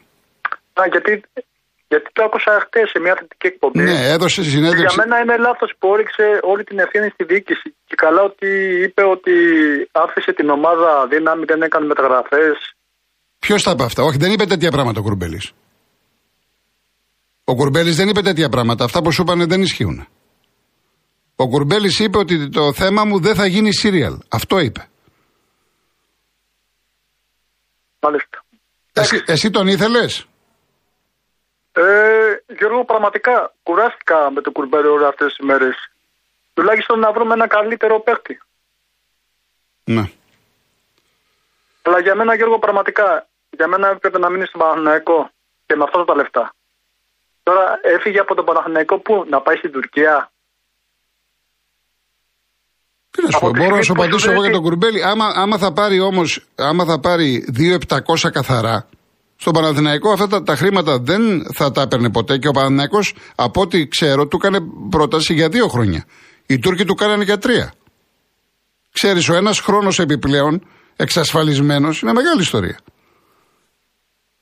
Α, 0.80 0.82
γιατί, 0.90 1.22
γιατί 1.88 2.06
το 2.12 2.22
άκουσα 2.24 2.60
χτες 2.64 2.90
σε 2.90 2.98
μια 3.04 3.14
θετική 3.18 3.46
εκπομπή. 3.46 3.78
Ναι, 3.82 3.98
έδωσε 4.14 4.40
Και 4.40 4.48
για 4.48 4.56
συνέντευξη. 4.56 4.96
μένα 4.98 5.18
είναι 5.22 5.36
λάθος 5.36 5.72
που 5.78 5.88
όριξε 5.88 6.24
όλη 6.42 6.64
την 6.64 6.78
ευθύνη 6.78 7.08
στη 7.08 7.24
διοίκηση. 7.24 7.68
Και 7.88 7.94
καλά 8.04 8.22
ότι 8.22 8.48
είπε 8.86 9.02
ότι 9.04 9.32
άφησε 9.92 10.32
την 10.32 10.48
ομάδα 10.50 11.06
δύναμη, 11.10 11.44
δεν 11.44 11.62
έκανε 11.62 11.86
μεταγραφές. 11.86 12.56
Ποιος 13.38 13.62
τα 13.62 13.70
είπε 13.70 13.82
αυτά, 13.82 14.02
Όχι, 14.02 14.18
δεν 14.18 14.32
είπε 14.32 14.44
τέτοια 14.44 14.70
πράγματα 14.70 15.00
ο 15.00 15.02
Κουρμπέλης. 15.02 15.52
Ο 17.44 17.54
Κουρμπέλης 17.54 17.96
δεν 17.96 18.08
είπε 18.08 18.20
τέτοια 18.20 18.48
πράγματα. 18.48 18.84
Αυτά 18.84 19.02
που 19.02 19.12
σου 19.12 19.22
είπαν 19.22 19.48
δεν 19.48 19.62
ισχύουν. 19.62 20.08
Ο 21.36 21.48
Κουρμπέλης 21.48 21.98
είπε 21.98 22.18
ότι 22.18 22.48
το 22.48 22.72
θέμα 22.72 23.04
μου 23.04 23.20
δεν 23.20 23.34
θα 23.34 23.46
γίνει 23.46 23.72
σύριαλ. 23.74 24.18
Αυτό 24.28 24.58
είπε. 24.58 24.88
Μάλιστα. 28.00 28.44
Εσύ, 28.92 29.22
εσύ 29.26 29.50
τον 29.50 29.66
ήθελες; 29.66 30.26
Ε, 31.72 31.82
Γιώργο, 32.58 32.84
πραγματικά 32.84 33.54
κουράστηκα 33.62 34.30
με 34.30 34.40
τον 34.40 34.52
Κουρμπέλη 34.52 34.86
όλες 34.86 35.08
αυτές 35.08 35.34
τις 35.34 35.46
μέρες. 35.46 35.76
Τουλάχιστον 36.54 36.98
να 36.98 37.12
βρούμε 37.12 37.34
ένα 37.34 37.46
καλύτερο 37.46 38.00
παίχτη. 38.00 38.40
Ναι. 39.84 40.04
Αλλά 41.82 42.00
για 42.00 42.14
μένα, 42.14 42.34
Γιώργο, 42.34 42.58
πραγματικά, 42.58 43.26
για 43.50 43.68
μένα 43.68 43.88
έπρεπε 43.88 44.18
να 44.18 44.30
μείνει 44.30 44.46
στο 44.46 44.58
Παναθηναϊκό 44.58 45.30
και 45.66 45.76
με 45.76 45.84
αυτά 45.84 46.04
τα 46.04 46.14
λεφτά. 46.14 46.54
Τώρα 47.46 47.64
έφυγε 47.94 48.18
από 48.18 48.34
τον 48.34 48.44
Παναθηναϊκό 48.44 49.00
που 49.00 49.24
να 49.28 49.40
πάει 49.40 49.56
στην 49.56 49.72
Τουρκία; 49.72 50.30
Τι 53.10 53.22
να 53.22 53.30
σου 53.30 53.38
πω, 53.40 53.46
Από 53.46 53.54
τη 53.54 53.60
μπορώ 53.60 53.76
να 53.76 53.82
στιγμή 53.82 53.84
σου 53.84 53.92
που 53.92 54.02
απαντήσω 54.02 54.18
σου 54.18 54.30
εγώ 54.30 54.40
λέει 54.40 54.50
για 54.50 54.58
τον 54.58 54.64
Κουρμπέλη. 54.66 55.04
Άμα, 55.04 55.26
άμα 55.42 55.58
θα 55.58 55.72
πάρει 55.72 56.00
όμως, 56.00 56.46
άμα 56.54 56.84
θα 56.84 57.00
πάρει 57.00 57.44
2.700 57.88 58.30
καθαρά, 58.32 58.88
στον 59.36 59.52
Παναθηναϊκό 59.52 60.10
αυτά 60.12 60.26
τα, 60.26 60.42
τα 60.42 60.56
χρήματα 60.56 60.98
δεν 60.98 61.22
θα 61.54 61.70
τα 61.70 61.82
έπαιρνε 61.82 62.10
ποτέ 62.10 62.38
και 62.38 62.48
ο 62.48 62.50
Παναθηναϊκός 62.50 63.14
από 63.34 63.60
ό,τι 63.60 63.88
ξέρω 63.88 64.26
του 64.26 64.36
έκανε 64.42 64.58
πρόταση 64.90 65.34
για 65.34 65.48
δύο 65.48 65.68
χρόνια. 65.68 66.04
Οι 66.46 66.58
Τούρκοι 66.58 66.84
του 66.84 66.94
κάνανε 66.94 67.24
για 67.24 67.38
τρία. 67.38 67.72
Ξέρεις, 68.92 69.28
ο 69.28 69.34
ένας 69.34 69.60
χρόνος 69.60 69.98
επιπλέον 69.98 70.66
εξασφαλισμένος 70.96 72.00
είναι 72.00 72.12
μεγάλη 72.12 72.40
ιστορία. 72.40 72.78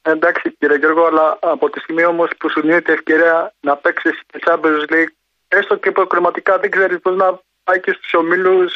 Εντάξει, 0.02 0.50
κύριε 0.58 0.76
Γιώργο, 0.76 1.04
αλλά 1.06 1.38
από 1.40 1.70
τη 1.70 1.80
στιγμή 1.80 2.04
όμως 2.04 2.30
που 2.38 2.50
σου 2.50 2.60
δίνεται 2.60 2.92
ευκαιρία 2.92 3.52
να 3.60 3.76
παίξεις 3.76 4.14
στη 4.28 4.38
Champions 4.46 4.84
League, 4.92 5.12
έστω 5.48 5.76
και 5.76 5.90
προκριματικά 5.90 6.58
δεν 6.58 6.70
ξέρεις 6.70 6.98
πώς 7.00 7.16
να 7.16 7.40
πάει 7.64 7.80
και 7.80 7.92
στους 7.98 8.12
ομίλους. 8.14 8.72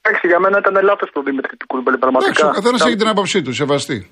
Εντάξει, 0.00 0.26
για 0.26 0.38
μένα 0.38 0.58
ήταν 0.58 0.84
λάθος 0.84 1.10
το 1.12 1.22
Δημήτρη 1.22 1.56
του 1.56 1.66
Κουρμπέλη, 1.66 1.96
Εντάξει, 1.96 2.12
πραγματικά. 2.12 2.48
ο 2.48 2.52
καθένας 2.52 2.80
Τα- 2.80 2.86
έχει 2.88 2.96
την 2.96 3.08
άποψή 3.08 3.42
του, 3.42 3.52
σεβαστή. 3.54 4.10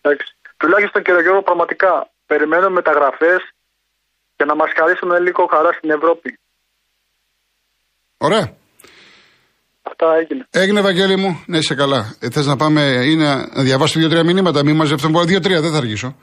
Εντάξει. 0.00 0.34
Τουλάχιστον 0.56 1.02
κύριε 1.02 1.20
Γιώργο, 1.20 1.42
πραγματικά 1.42 2.10
περιμένω 2.26 2.70
μεταγραφές 2.70 3.40
για 4.36 4.46
να 4.46 4.54
μας 4.54 4.70
χαρίσουν 4.76 5.10
λίγο 5.22 5.46
χαρά 5.52 5.72
στην 5.72 5.90
Ευρώπη. 5.90 6.38
Ωραία. 8.18 8.54
Αυτά 9.90 10.06
έγινε. 10.22 10.46
Έγινε, 10.50 10.80
Βαγγέλη 10.80 11.16
μου, 11.16 11.42
ναι, 11.46 11.58
είσαι 11.58 11.74
καλά. 11.74 12.14
Ε, 12.18 12.30
Θες 12.30 12.46
να 12.46 12.56
πάμε 12.56 12.80
ή 13.04 13.14
να 13.14 13.36
να 13.54 13.62
διαβάσω 13.62 13.98
δύο-τρία 13.98 14.24
μηνύματα, 14.24 14.64
μην 14.64 14.76
μαζευτούν 14.76 15.12
πολλά. 15.12 15.24
Δύο-τρία, 15.24 15.60
δεν 15.60 15.70
θα 15.70 15.76
αργήσω. 15.76 16.16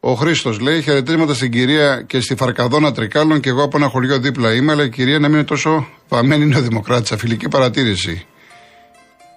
Ο 0.00 0.12
Χρήστος 0.12 0.60
λέει: 0.60 0.82
Χαιρετίσματα 0.82 1.34
στην 1.34 1.50
κυρία 1.50 2.02
και 2.06 2.20
στη 2.20 2.36
Φαρκαδόνα 2.36 2.92
Τρικάλων 2.92 3.40
και 3.40 3.48
εγώ 3.48 3.62
από 3.62 3.76
ένα 3.76 3.88
χωριό 3.88 4.18
δίπλα 4.18 4.54
είμαι, 4.54 4.72
αλλά 4.72 4.84
η 4.84 4.88
κυρία 4.88 5.18
να 5.18 5.28
μην 5.28 5.36
είναι 5.36 5.46
τόσο 5.46 5.88
βαμμένη 6.08 6.44
νεοδημοκράτησα. 6.46 7.16
Φιλική 7.16 7.48
παρατήρηση. 7.48 8.26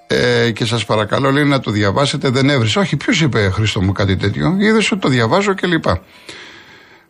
Ε, 0.07 0.51
και 0.51 0.65
σας 0.65 0.85
παρακαλώ, 0.85 1.31
λέει 1.31 1.43
να 1.43 1.59
το 1.59 1.71
διαβάσετε, 1.71 2.29
δεν 2.29 2.49
έβρισε. 2.49 2.79
Όχι, 2.79 2.97
ποιος 2.97 3.21
είπε 3.21 3.49
Χρήστο 3.49 3.81
μου 3.81 3.91
κάτι 3.91 4.15
τέτοιο. 4.15 4.55
Είδες 4.59 4.91
ότι 4.91 5.01
το 5.01 5.07
διαβάζω 5.07 5.53
και 5.53 5.67
λοιπά. 5.67 6.01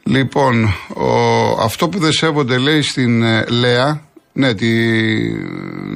Λοιπόν, 0.04 0.64
ο, 0.96 1.12
αυτό 1.62 1.90
που 1.90 2.00
δεν 2.00 2.12
σέβονται 2.12 2.58
λέει 2.58 2.82
στην 2.82 3.24
ε, 3.24 3.46
Λέα, 3.50 4.02
ναι, 4.34 4.54
τη, 4.54 4.68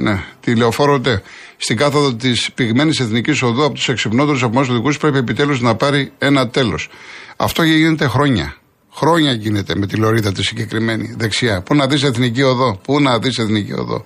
ναι, 0.01 0.23
τη 0.39 0.55
λεωφόρο 0.55 0.99
ΤΕ, 0.99 1.21
στην 1.57 1.77
κάθοδο 1.77 2.13
της 2.13 2.51
πυγμένης 2.55 2.99
εθνικής 2.99 3.41
οδού 3.41 3.63
από 3.63 3.73
τους 3.73 3.89
εξυπνότερους 3.89 4.43
από 4.43 4.59
εμά 4.59 4.67
οδικού 4.69 4.93
πρέπει 4.93 5.17
επιτέλους 5.17 5.61
να 5.61 5.75
πάρει 5.75 6.11
ένα 6.17 6.49
τέλος. 6.49 6.89
Αυτό 7.37 7.63
γίνεται 7.63 8.07
χρόνια. 8.07 8.55
Χρόνια 8.93 9.31
γίνεται 9.31 9.75
με 9.75 9.87
τη 9.87 9.95
λωρίδα 9.95 10.31
τη 10.31 10.43
συγκεκριμένη 10.43 11.15
δεξιά. 11.17 11.61
Πού 11.61 11.75
να 11.75 11.87
δεις 11.87 12.03
εθνική 12.03 12.41
οδό, 12.41 12.79
πού 12.83 13.01
να 13.01 13.19
δεις 13.19 13.37
εθνική 13.37 13.73
οδό. 13.73 14.05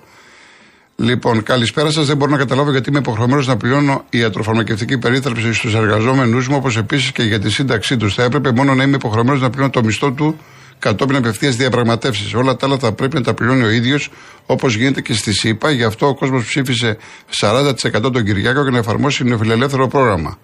Λοιπόν, 0.96 1.42
καλησπέρα 1.42 1.90
σας. 1.90 2.06
Δεν 2.06 2.16
μπορώ 2.16 2.30
να 2.30 2.36
καταλάβω 2.36 2.70
γιατί 2.70 2.88
είμαι 2.88 2.98
υποχρεωμένος 2.98 3.46
να 3.46 3.56
πληρώνω 3.56 4.04
ιατροφαρμακευτική 4.10 4.98
περίθαλψη 4.98 5.52
στους 5.52 5.74
εργαζόμενους 5.74 6.48
μου, 6.48 6.56
όπως 6.58 6.76
επίσης 6.76 7.12
και 7.12 7.22
για 7.22 7.40
τη 7.40 7.50
σύνταξή 7.50 7.96
τους. 7.96 8.14
Θα 8.14 8.22
έπρεπε 8.22 8.52
μόνο 8.52 8.74
να 8.74 8.82
είμαι 8.82 8.96
υποχρεωμένος 8.96 9.40
να 9.40 9.50
πληρώνω 9.50 9.70
το 9.70 9.84
μισθό 9.84 10.12
του 10.12 10.38
κατόπιν 10.80 11.16
απευθείας 11.16 11.56
διαπραγματεύσεις. 11.56 12.34
Όλα 12.34 12.56
τα 12.56 12.66
άλλα 12.66 12.78
θα 12.78 12.92
πρέπει 12.92 13.14
να 13.14 13.22
τα 13.22 13.34
πληρώνει 13.34 13.62
ο 13.62 13.70
ίδιος, 13.70 14.10
όπως 14.46 14.74
γίνεται 14.74 15.00
και 15.00 15.12
στη 15.12 15.32
ΣΥΠΑ. 15.32 15.70
Γι' 15.70 15.84
αυτό 15.84 16.06
ο 16.06 16.14
κόσμος 16.14 16.44
ψήφισε 16.44 16.96
40% 17.40 18.12
τον 18.12 18.24
Κυριάκο 18.24 18.62
για 18.62 18.70
να 18.70 18.78
εφαρμόσει 18.78 19.24
νεοφιλελεύθερο 19.24 19.88
πρόγραμμα. 19.88 20.38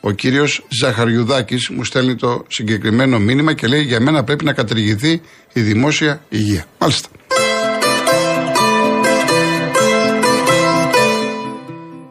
Ο 0.00 0.10
κύριος 0.10 0.64
Ζαχαριουδάκης 0.80 1.68
μου 1.68 1.84
στέλνει 1.84 2.14
το 2.14 2.44
συγκεκριμένο 2.48 3.18
μήνυμα 3.18 3.52
και 3.52 3.66
λέει: 3.66 3.82
Για 3.82 4.00
μένα 4.00 4.24
πρέπει 4.24 4.44
να 4.44 4.52
κατηργηθεί 4.52 5.20
η 5.52 5.60
δημόσια 5.60 6.20
υγεία. 6.28 6.64
Μάλιστα. 6.78 7.08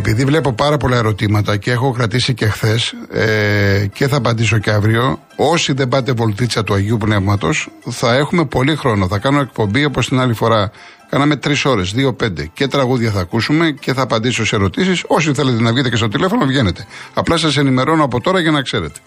Επειδή 0.00 0.24
βλέπω 0.24 0.52
πάρα 0.52 0.76
πολλά 0.76 0.96
ερωτήματα 0.96 1.56
και 1.56 1.70
έχω 1.70 1.92
κρατήσει 1.92 2.34
και 2.34 2.46
χθες 2.46 2.94
ε, 3.12 3.86
και 3.94 4.08
θα 4.08 4.16
απαντήσω 4.16 4.58
και 4.58 4.70
αύριο, 4.70 5.18
όσοι 5.36 5.72
δεν 5.72 5.88
πάτε 5.88 6.12
βολτίτσα 6.12 6.64
του 6.64 6.74
Αγίου 6.74 6.96
Πνεύματος, 6.96 7.68
θα 7.90 8.14
έχουμε 8.14 8.46
πολύ 8.46 8.76
χρόνο. 8.76 9.06
Θα 9.06 9.18
κάνω 9.18 9.40
εκπομπή 9.40 9.84
όπως 9.84 10.08
την 10.08 10.20
άλλη 10.20 10.34
φορά. 10.34 10.72
Κάναμε 11.10 11.36
τρεις 11.36 11.64
ώρες, 11.64 11.92
δύο-πέντε. 11.92 12.50
Και 12.54 12.66
τραγούδια 12.66 13.10
θα 13.10 13.20
ακούσουμε 13.20 13.70
και 13.70 13.92
θα 13.92 14.02
απαντήσω 14.02 14.44
σε 14.44 14.56
ερωτήσεις. 14.56 15.04
Όσοι 15.06 15.34
θέλετε 15.34 15.60
να 15.62 15.72
βγείτε 15.72 15.88
και 15.88 15.96
στο 15.96 16.08
τηλέφωνο, 16.08 16.44
βγαίνετε. 16.44 16.86
Απλά 17.14 17.36
σας 17.36 17.56
ενημερώνω 17.56 18.04
από 18.04 18.20
τώρα 18.20 18.40
για 18.40 18.50
να 18.50 18.62
ξέρετε. 18.62 18.98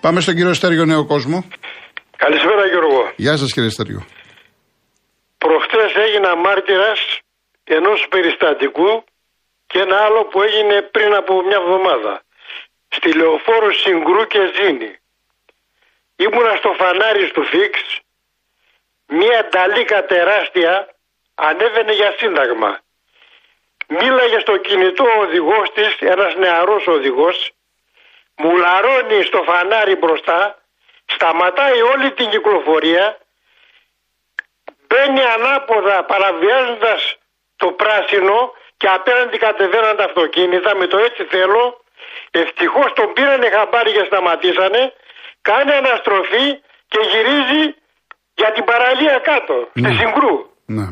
Πάμε 0.00 0.20
στον 0.20 0.34
κύριο 0.34 0.54
Στέριο 0.54 0.84
Νέο 0.84 1.04
Κόσμο. 1.06 1.44
Καλησπέρα 2.16 2.66
Γιώργο. 2.70 3.12
Γεια 3.16 3.36
σας 3.36 3.52
κύριε 3.52 3.70
Στέριο. 3.70 4.06
Προχτές 5.38 5.92
έγινα 6.06 6.36
μάρτυρας 6.36 7.00
ενός 7.64 8.06
περιστατικού 8.10 9.04
και 9.66 9.78
ένα 9.78 10.00
άλλο 10.04 10.24
που 10.24 10.42
έγινε 10.42 10.82
πριν 10.82 11.14
από 11.14 11.42
μια 11.42 11.56
εβδομάδα. 11.56 12.22
Στη 12.88 13.12
λεωφόρο 13.12 13.72
Συγκρού 13.72 14.26
και 14.26 14.52
Ζήνη. 14.54 14.98
Ήμουνα 16.16 16.56
στο 16.56 16.72
φανάρι 16.72 17.30
του 17.30 17.44
Φίξ, 17.44 18.00
μια 19.06 19.48
νταλίκα 19.48 20.04
τεράστια 20.04 20.88
ανέβαινε 21.34 21.92
για 21.92 22.14
σύνταγμα. 22.18 22.80
Μίλαγε 23.86 24.38
στο 24.38 24.56
κινητό 24.56 25.04
ο 25.04 25.20
οδηγός 25.20 25.72
της, 25.72 25.96
ένας 25.98 26.34
νεαρός 26.34 26.86
οδηγός, 26.86 27.52
μουλαρώνει 28.36 29.22
στο 29.22 29.42
φανάρι 29.42 29.96
μπροστά, 29.96 30.62
σταματάει 31.06 31.80
όλη 31.80 32.12
την 32.12 32.30
κυκλοφορία 32.30 33.18
μπαίνει 34.86 35.22
ανάποδα 35.22 36.04
παραβιάζοντας 36.04 37.16
το 37.56 37.72
πράσινο 37.72 38.52
και 38.76 38.88
απέναντι 38.98 39.36
κατεβαίναν 39.46 39.96
τα 39.96 40.04
αυτοκίνητα 40.04 40.76
με 40.76 40.86
το 40.86 40.98
έτσι 41.06 41.22
θέλω. 41.24 41.64
Ευτυχώς 42.30 42.92
τον 42.98 43.12
πήρανε 43.12 43.48
χαμπάρι 43.54 43.92
και 43.92 44.04
σταματήσανε. 44.10 44.82
Κάνει 45.48 45.72
αναστροφή 45.72 46.46
και 46.92 47.00
γυρίζει 47.10 47.64
για 48.34 48.50
την 48.52 48.64
παραλία 48.64 49.18
κάτω, 49.18 49.56
στη 49.70 49.80
Ναι. 49.80 49.94
Συγκρού. 50.00 50.36
Ναι. 50.66 50.86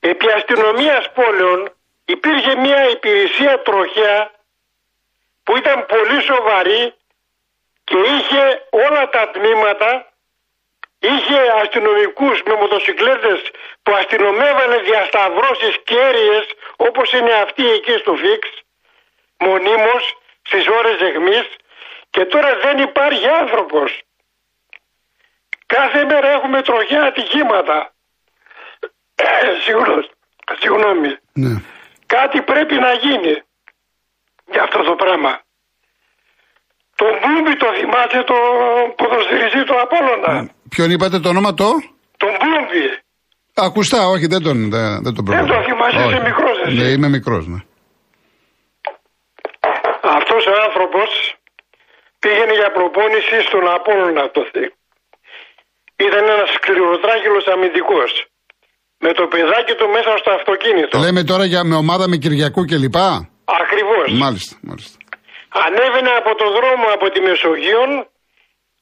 Επί 0.00 0.26
αστυνομίας 0.38 1.04
πόλεων 1.18 1.60
υπήρχε 2.04 2.52
μια 2.56 2.90
υπηρεσία 2.90 3.62
τροχέα 3.62 4.30
που 5.44 5.56
ήταν 5.56 5.86
πολύ 5.86 6.18
σοβαρή 6.30 6.94
και 7.84 7.98
είχε 8.14 8.42
όλα 8.70 9.08
τα 9.08 9.30
τμήματα 9.34 9.88
είχε 10.98 11.38
αστυνομικούς 11.62 12.42
με 12.46 12.54
μοτοσυκλέτες 12.54 13.50
που 13.82 13.92
αστυνομεύανε 13.94 14.78
διασταυρώσεις 14.78 15.76
κέρυες 15.84 16.46
όπως 16.76 17.12
είναι 17.12 17.32
αυτή 17.32 17.70
εκεί 17.70 17.92
στο 17.92 18.14
ΦΙΞ 18.14 18.48
μονίμως 19.38 20.16
στις 20.42 20.66
ώρες 20.68 21.00
εχμής 21.00 21.46
και 22.10 22.24
τώρα 22.24 22.58
δεν 22.62 22.78
υπάρχει 22.78 23.28
άνθρωπος. 23.28 24.00
Κάθε 25.66 26.04
μέρα 26.04 26.28
έχουμε 26.28 26.62
τροχιά 26.62 27.02
ατυχήματα. 27.02 27.92
Συγγνώμη. 29.64 30.08
Συγγνώμη. 30.60 31.16
ναι. 31.32 31.62
Κάτι 32.06 32.42
πρέπει 32.42 32.74
να 32.74 32.92
γίνει 32.92 33.42
για 34.46 34.62
αυτό 34.62 34.82
το 34.82 34.94
πράγμα. 34.94 35.40
Το 36.94 37.04
Μπούμπι 37.04 37.56
το 37.56 37.72
θυμάται 37.72 38.22
το 38.22 38.34
ποδοσφαιριστή 38.96 39.64
του 39.64 39.80
Απόλλωνα. 39.80 40.50
Ποιον 40.68 40.90
είπατε 40.90 41.18
το 41.20 41.28
όνομα 41.28 41.54
το; 41.54 41.68
Τον 42.16 42.28
Μπούμπι. 42.40 42.84
Ακουστά, 43.54 44.06
όχι, 44.06 44.26
δεν 44.26 44.42
τον, 44.42 44.70
δεν, 44.70 45.02
δεν 45.04 45.14
τον 45.14 45.24
προλαβαίνω. 45.24 45.54
το 45.54 45.62
θυμάσαι, 45.68 45.96
είσαι 45.96 46.16
Όχι. 46.16 46.24
μικρός 46.30 46.56
εσύ. 46.64 46.74
Ναι, 46.76 46.88
είμαι 46.94 47.08
μικρός, 47.08 47.46
ναι. 47.46 47.60
Αυτός 50.18 50.42
ο 50.52 50.54
άνθρωπος 50.66 51.08
πήγαινε 52.22 52.54
για 52.60 52.70
προπόνηση 52.76 53.36
στον 53.48 53.64
Απόλλωνα 53.76 54.24
τότε. 54.36 54.60
Ήταν 56.06 56.22
ένας 56.34 56.50
σκληρο, 56.56 56.84
πρωτράγγελο 56.90 57.40
αμυντικός. 57.54 58.12
Με 59.04 59.10
το 59.18 59.24
παιδάκι 59.32 59.74
του 59.78 59.86
μέσα 59.96 60.12
στο 60.20 60.30
αυτοκίνητο. 60.38 60.98
Λέμε 60.98 61.22
τώρα 61.24 61.44
για 61.52 61.64
με 61.64 61.74
ομάδα 61.84 62.08
με 62.08 62.16
Κυριακού 62.16 62.62
κλπ. 62.70 62.98
Ακριβώς. 63.62 64.06
Μάλιστα, 64.24 64.54
μάλιστα. 64.68 64.96
Ανέβαινε 65.64 66.10
από 66.20 66.30
το 66.40 66.46
δρόμο 66.56 66.86
από 66.96 67.06
τη 67.12 67.18
Μεσογείων 67.20 67.90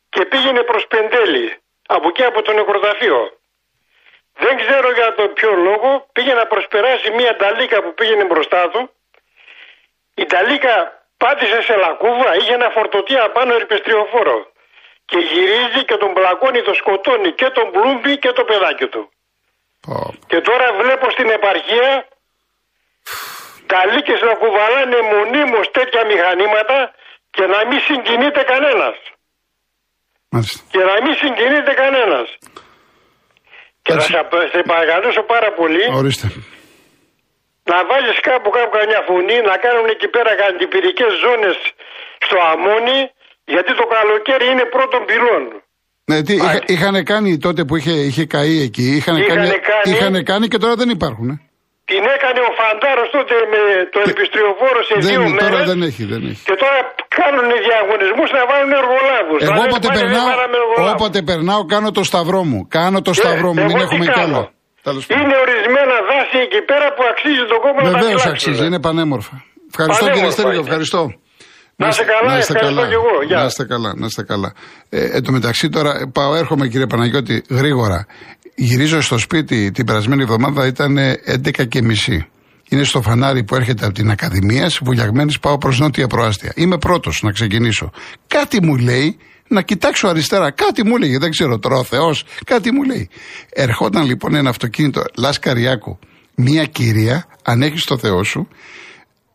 και 0.08 0.22
πήγαινε 0.30 0.62
προς 0.70 0.82
Πεντέλη. 0.92 1.46
Από 1.86 2.08
εκεί 2.08 2.24
από 2.24 2.42
το 2.42 2.52
νεκροταφείο. 2.52 3.38
Δεν 4.34 4.56
ξέρω 4.56 4.92
για 4.92 5.14
τον 5.14 5.32
ποιο 5.32 5.52
λόγο 5.52 6.08
πήγε 6.12 6.32
να 6.34 6.46
προσπεράσει 6.46 7.10
μια 7.10 7.36
ταλίκα 7.36 7.82
που 7.82 7.94
πήγαινε 7.94 8.24
μπροστά 8.24 8.68
του. 8.70 8.90
Η 10.14 10.26
ταλίκα 10.26 11.04
πάτησε 11.16 11.62
σε 11.62 11.76
λακκούβα, 11.76 12.36
είχε 12.36 12.52
ένα 12.54 12.70
φορτωτή 12.70 13.16
απάνω 13.16 13.54
ερπεστριοφόρο. 13.54 14.52
Και 15.04 15.18
γυρίζει 15.18 15.84
και 15.84 15.96
τον 15.96 16.12
πλακώνει, 16.12 16.62
το 16.62 16.74
σκοτώνει 16.74 17.32
και 17.32 17.50
τον 17.50 17.70
πλούμπι 17.70 18.18
και 18.18 18.32
το 18.32 18.44
παιδάκι 18.44 18.86
του. 18.86 19.12
Πω. 19.80 20.14
Και 20.26 20.40
τώρα 20.40 20.72
βλέπω 20.72 21.10
στην 21.10 21.30
επαρχία 21.30 22.08
ταλίκες 23.66 24.20
να 24.20 24.34
κουβαλάνε 24.34 25.00
μονίμως 25.00 25.70
τέτοια 25.70 26.04
μηχανήματα 26.04 26.94
και 27.30 27.46
να 27.46 27.66
μην 27.66 27.80
συγκινείται 27.80 28.42
κανένας. 28.42 28.96
Μάλιστα. 30.34 30.58
Και 30.74 30.82
να 30.90 30.94
μην 31.04 31.12
συγκινείται 31.22 31.72
κανένας. 31.82 32.28
Και 33.84 33.92
να 33.98 34.02
Εντάξει. 34.04 34.12
σε, 34.12 34.38
σε 34.54 34.60
παρακαλέσω 34.70 35.22
πάρα 35.34 35.50
πολύ 35.60 35.84
Ορίστε. 36.00 36.26
να 37.70 37.76
βάζεις 37.88 38.16
κάπου 38.28 38.48
κάπου 38.56 38.72
καμιά 38.78 39.00
φωνή, 39.08 39.36
να 39.50 39.54
κάνουν 39.64 39.86
εκεί 39.94 40.08
πέρα 40.14 40.30
αντιπυρικές 40.50 41.12
ζώνες 41.24 41.56
στο 42.26 42.36
αμόνι, 42.52 42.98
γιατί 43.54 43.70
το 43.80 43.84
καλοκαίρι 43.94 44.46
είναι 44.52 44.66
πρώτον 44.76 45.00
πυλών. 45.08 45.42
Ναι, 46.10 46.16
τι, 46.26 46.32
είχα, 46.34 46.44
Μάλιστα. 46.44 46.72
είχαν 46.74 46.96
κάνει 47.12 47.30
τότε 47.46 47.60
που 47.66 47.74
είχε, 47.76 47.94
είχε 48.08 48.24
καεί 48.34 48.56
εκεί, 48.68 48.86
είχαν 48.98 49.16
Είχανε 49.16 49.34
κάνει, 49.34 49.48
κάνει- 49.70 49.86
είχαν 49.96 50.14
κάνει 50.30 50.46
και 50.52 50.58
τώρα 50.58 50.74
δεν 50.74 50.88
υπάρχουν. 50.96 51.28
Ε. 51.30 51.36
Την 51.90 52.02
έκανε 52.16 52.40
ο 52.48 52.50
Φαντάρος 52.60 53.08
τότε 53.16 53.34
με 53.52 53.60
το 53.92 53.98
ελπιστριοφόρο 54.06 54.80
σε 54.88 54.94
δύο 55.08 55.20
Δεν, 55.22 55.32
τώρα 55.42 55.50
μέρες 55.52 55.64
δεν 55.70 55.80
έχει, 55.88 56.02
δεν 56.12 56.22
έχει. 56.30 56.42
και 56.48 56.56
τώρα 56.62 56.78
κάνουν 57.18 57.46
διαγωνισμούς 57.66 58.28
να 58.36 58.42
βάλουν 58.50 58.72
εργολάβους. 58.82 59.38
Εγώ 59.46 59.54
Να 59.58 59.64
όποτε 59.68 59.86
λένε, 59.86 59.96
«Πάνε, 59.96 60.00
περνάω, 60.00 60.26
δεν 60.28 60.34
βάλαμε 60.36 60.56
εργολάβους». 60.62 60.92
όποτε 60.96 61.18
περνάω 61.30 61.60
κάνω 61.74 61.88
το 61.98 62.02
σταυρό 62.10 62.40
μου. 62.50 62.60
Κάνω 62.78 62.98
το 63.08 63.12
Ε, 63.16 63.20
σταυρό 63.20 63.50
μου, 63.54 63.60
εγώ 63.64 63.68
μην 63.72 63.78
τι 63.80 63.86
έχουμε 63.88 64.04
κι 64.08 64.16
κάνω. 64.20 64.38
άλλο. 64.38 64.42
Τέλος 64.86 65.02
πάντων. 65.06 65.16
Είναι 65.20 65.34
ορισμένα 65.44 65.96
δάση 66.10 66.36
εκεί 66.46 66.60
πέρα 66.70 66.86
που 66.96 67.02
αξίζει 67.10 67.44
τον 67.52 67.58
κόμμα 67.64 67.78
να 67.82 67.90
τα 67.90 67.92
Βεβαίως 67.98 68.20
φυλάξουν. 68.22 68.30
αξίζει, 68.34 68.62
είναι 68.68 68.80
πανέμορφα. 68.86 69.34
Ευχαριστώ 69.72 70.04
κύριε 70.04 70.12
Πανέμορφα 70.14 70.36
Στέργιο, 70.38 70.60
είναι. 70.60 70.68
ευχαριστώ. 70.68 71.02
Να 71.80 71.86
είστε 71.90 72.04
καλά, 72.14 72.32
ευχαριστώ 72.44 72.82
κι 72.92 72.96
εγώ. 73.00 73.12
Γεια. 73.28 73.38
Να 73.40 73.44
είστε 73.50 73.64
καλά, 73.72 73.90
να 74.00 74.06
είστε 74.10 74.22
καλά. 74.32 74.50
Ε, 74.90 75.16
εν 75.16 75.22
τω 75.24 75.30
μεταξύ 75.38 75.66
τώρα 75.76 75.90
ε, 76.02 76.04
πάω, 76.16 76.32
έρχομαι 76.42 76.64
κύριε 76.72 76.86
Παναγιώτη 76.92 77.36
γρήγορα. 77.60 77.98
Γυρίζω 78.54 79.00
στο 79.00 79.18
σπίτι 79.18 79.70
την 79.70 79.86
περασμένη 79.86 80.22
εβδομάδα 80.22 80.66
ήταν 80.66 80.98
11 81.26 81.68
και 81.68 81.82
μισή. 81.82 82.26
Είναι 82.68 82.84
στο 82.84 83.02
φανάρι 83.02 83.44
που 83.44 83.54
έρχεται 83.54 83.84
από 83.84 83.94
την 83.94 84.10
Ακαδημία, 84.10 84.70
βουλιαγμένη 84.82 85.34
πάω 85.40 85.58
προς 85.58 85.78
νότια 85.78 86.06
προάστια. 86.06 86.52
Είμαι 86.56 86.78
πρώτος 86.78 87.22
να 87.22 87.32
ξεκινήσω. 87.32 87.90
Κάτι 88.26 88.62
μου 88.62 88.76
λέει 88.76 89.16
να 89.48 89.62
κοιτάξω 89.62 90.08
αριστερά. 90.08 90.50
Κάτι 90.50 90.84
μου 90.84 90.96
λέει, 90.96 91.16
δεν 91.16 91.30
ξέρω 91.30 91.58
τώρα 91.58 91.76
ο 91.76 91.84
Θεός, 91.84 92.24
κάτι 92.44 92.72
μου 92.72 92.82
λέει. 92.82 93.08
Ερχόταν 93.52 94.04
λοιπόν 94.04 94.34
ένα 94.34 94.50
αυτοκίνητο 94.50 95.02
Λάσκαριάκου, 95.16 95.98
μία 96.34 96.64
κυρία, 96.64 97.26
αν 97.42 97.62
έχεις 97.62 97.84
το 97.84 97.98
Θεό 97.98 98.22
σου, 98.22 98.48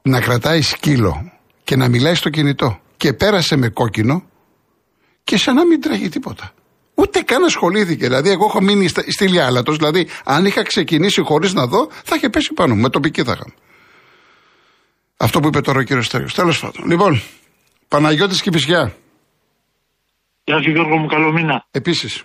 να 0.02 0.20
κρατάει 0.20 0.62
σκύλο 0.62 1.32
και 1.64 1.76
να 1.76 1.88
μιλάει 1.88 2.16
στο 2.16 2.30
κινητό. 2.30 2.80
Και 2.98 3.14
πέρασε 3.14 3.56
με 3.56 3.70
κόκκινο 3.70 4.24
και 5.24 5.38
σαν 5.38 5.56
να 5.56 5.66
μην 5.66 5.82
τρέχει 5.82 6.10
τίποτα. 6.10 6.54
Ούτε 7.00 7.20
καν 7.22 7.44
ασχολήθηκε. 7.44 8.06
Δηλαδή, 8.06 8.30
εγώ 8.30 8.46
έχω 8.46 8.62
μείνει 8.62 8.88
στα- 8.88 9.04
στη 9.08 9.28
Λιάλατος. 9.28 9.78
Δηλαδή, 9.78 10.08
αν 10.26 10.46
είχα 10.46 10.64
ξεκινήσει 10.64 11.22
χωρίς 11.22 11.54
να 11.54 11.66
δω, 11.68 11.88
θα 12.04 12.16
είχε 12.16 12.30
πέσει 12.30 12.54
πάνω 12.54 12.76
μου. 12.76 12.82
Με 12.82 12.90
τοπική 12.90 13.24
θα 13.24 13.32
είχαμε. 13.32 13.54
Αυτό 15.18 15.40
που 15.40 15.48
είπε 15.48 15.62
τώρα 15.62 15.80
ο 15.80 15.82
κύριος 15.82 16.06
Στέριο. 16.06 16.28
Τέλος 16.36 16.60
πάντων. 16.60 16.90
Λοιπόν, 16.90 17.22
Παναγιώτης 17.88 18.42
Κηφισιά. 18.42 18.94
Γεια 20.44 20.62
σου 20.62 20.70
Γιώργο 20.70 20.98
μου, 20.98 21.08
καλό 21.08 21.32
μήνα. 21.32 21.66
Επίσης. 21.72 22.24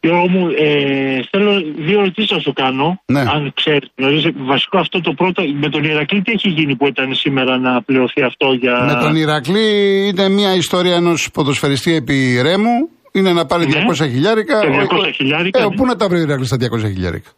Γιώργο 0.00 0.28
μου, 0.28 0.48
ε, 0.58 1.20
θέλω 1.30 1.62
δύο 1.78 2.00
ερωτήσεις 2.00 2.30
να 2.30 2.38
σου 2.38 2.52
κάνω. 2.52 3.02
Ναι. 3.06 3.20
Αν 3.20 3.52
ξέρεις, 3.54 3.88
γνωρίζεις. 3.96 4.32
Βασικό 4.36 4.78
αυτό 4.78 5.00
το 5.00 5.12
πρώτο, 5.12 5.42
με 5.60 5.68
τον 5.68 5.84
Ηρακλή 5.84 6.22
τι 6.22 6.32
έχει 6.32 6.48
γίνει 6.48 6.76
που 6.76 6.86
ήταν 6.86 7.14
σήμερα 7.14 7.58
να 7.58 7.82
πληρωθεί 7.82 8.22
αυτό 8.22 8.52
για. 8.52 8.84
Με 8.84 8.94
τον 8.94 9.16
Ηρακλή 9.16 9.68
είναι 10.08 10.28
μια 10.28 10.54
ιστορία 10.54 10.94
ενός 10.94 11.30
ποδοσφαιριστή 11.30 11.94
επί 11.94 12.38
Ρέμου. 12.42 12.88
Είναι 13.12 13.32
να 13.32 13.46
πάρει 13.46 13.66
Ναι. 13.66 13.84
200 13.90 13.94
χιλιάρικα. 14.08 14.60
Τα 14.60 14.68
200 14.70 15.08
Ο- 15.08 15.10
χιλιάρικα, 15.12 15.60
Ε, 15.60 15.64
ναι. 15.68 15.74
πού 15.74 15.86
να 15.86 15.96
τα 15.96 16.08
βρει 16.08 16.18
ο 16.18 16.22
Ηρακλή 16.22 16.46
στα 16.46 16.56
200 16.56 16.78
χιλιάρικα; 16.78 17.30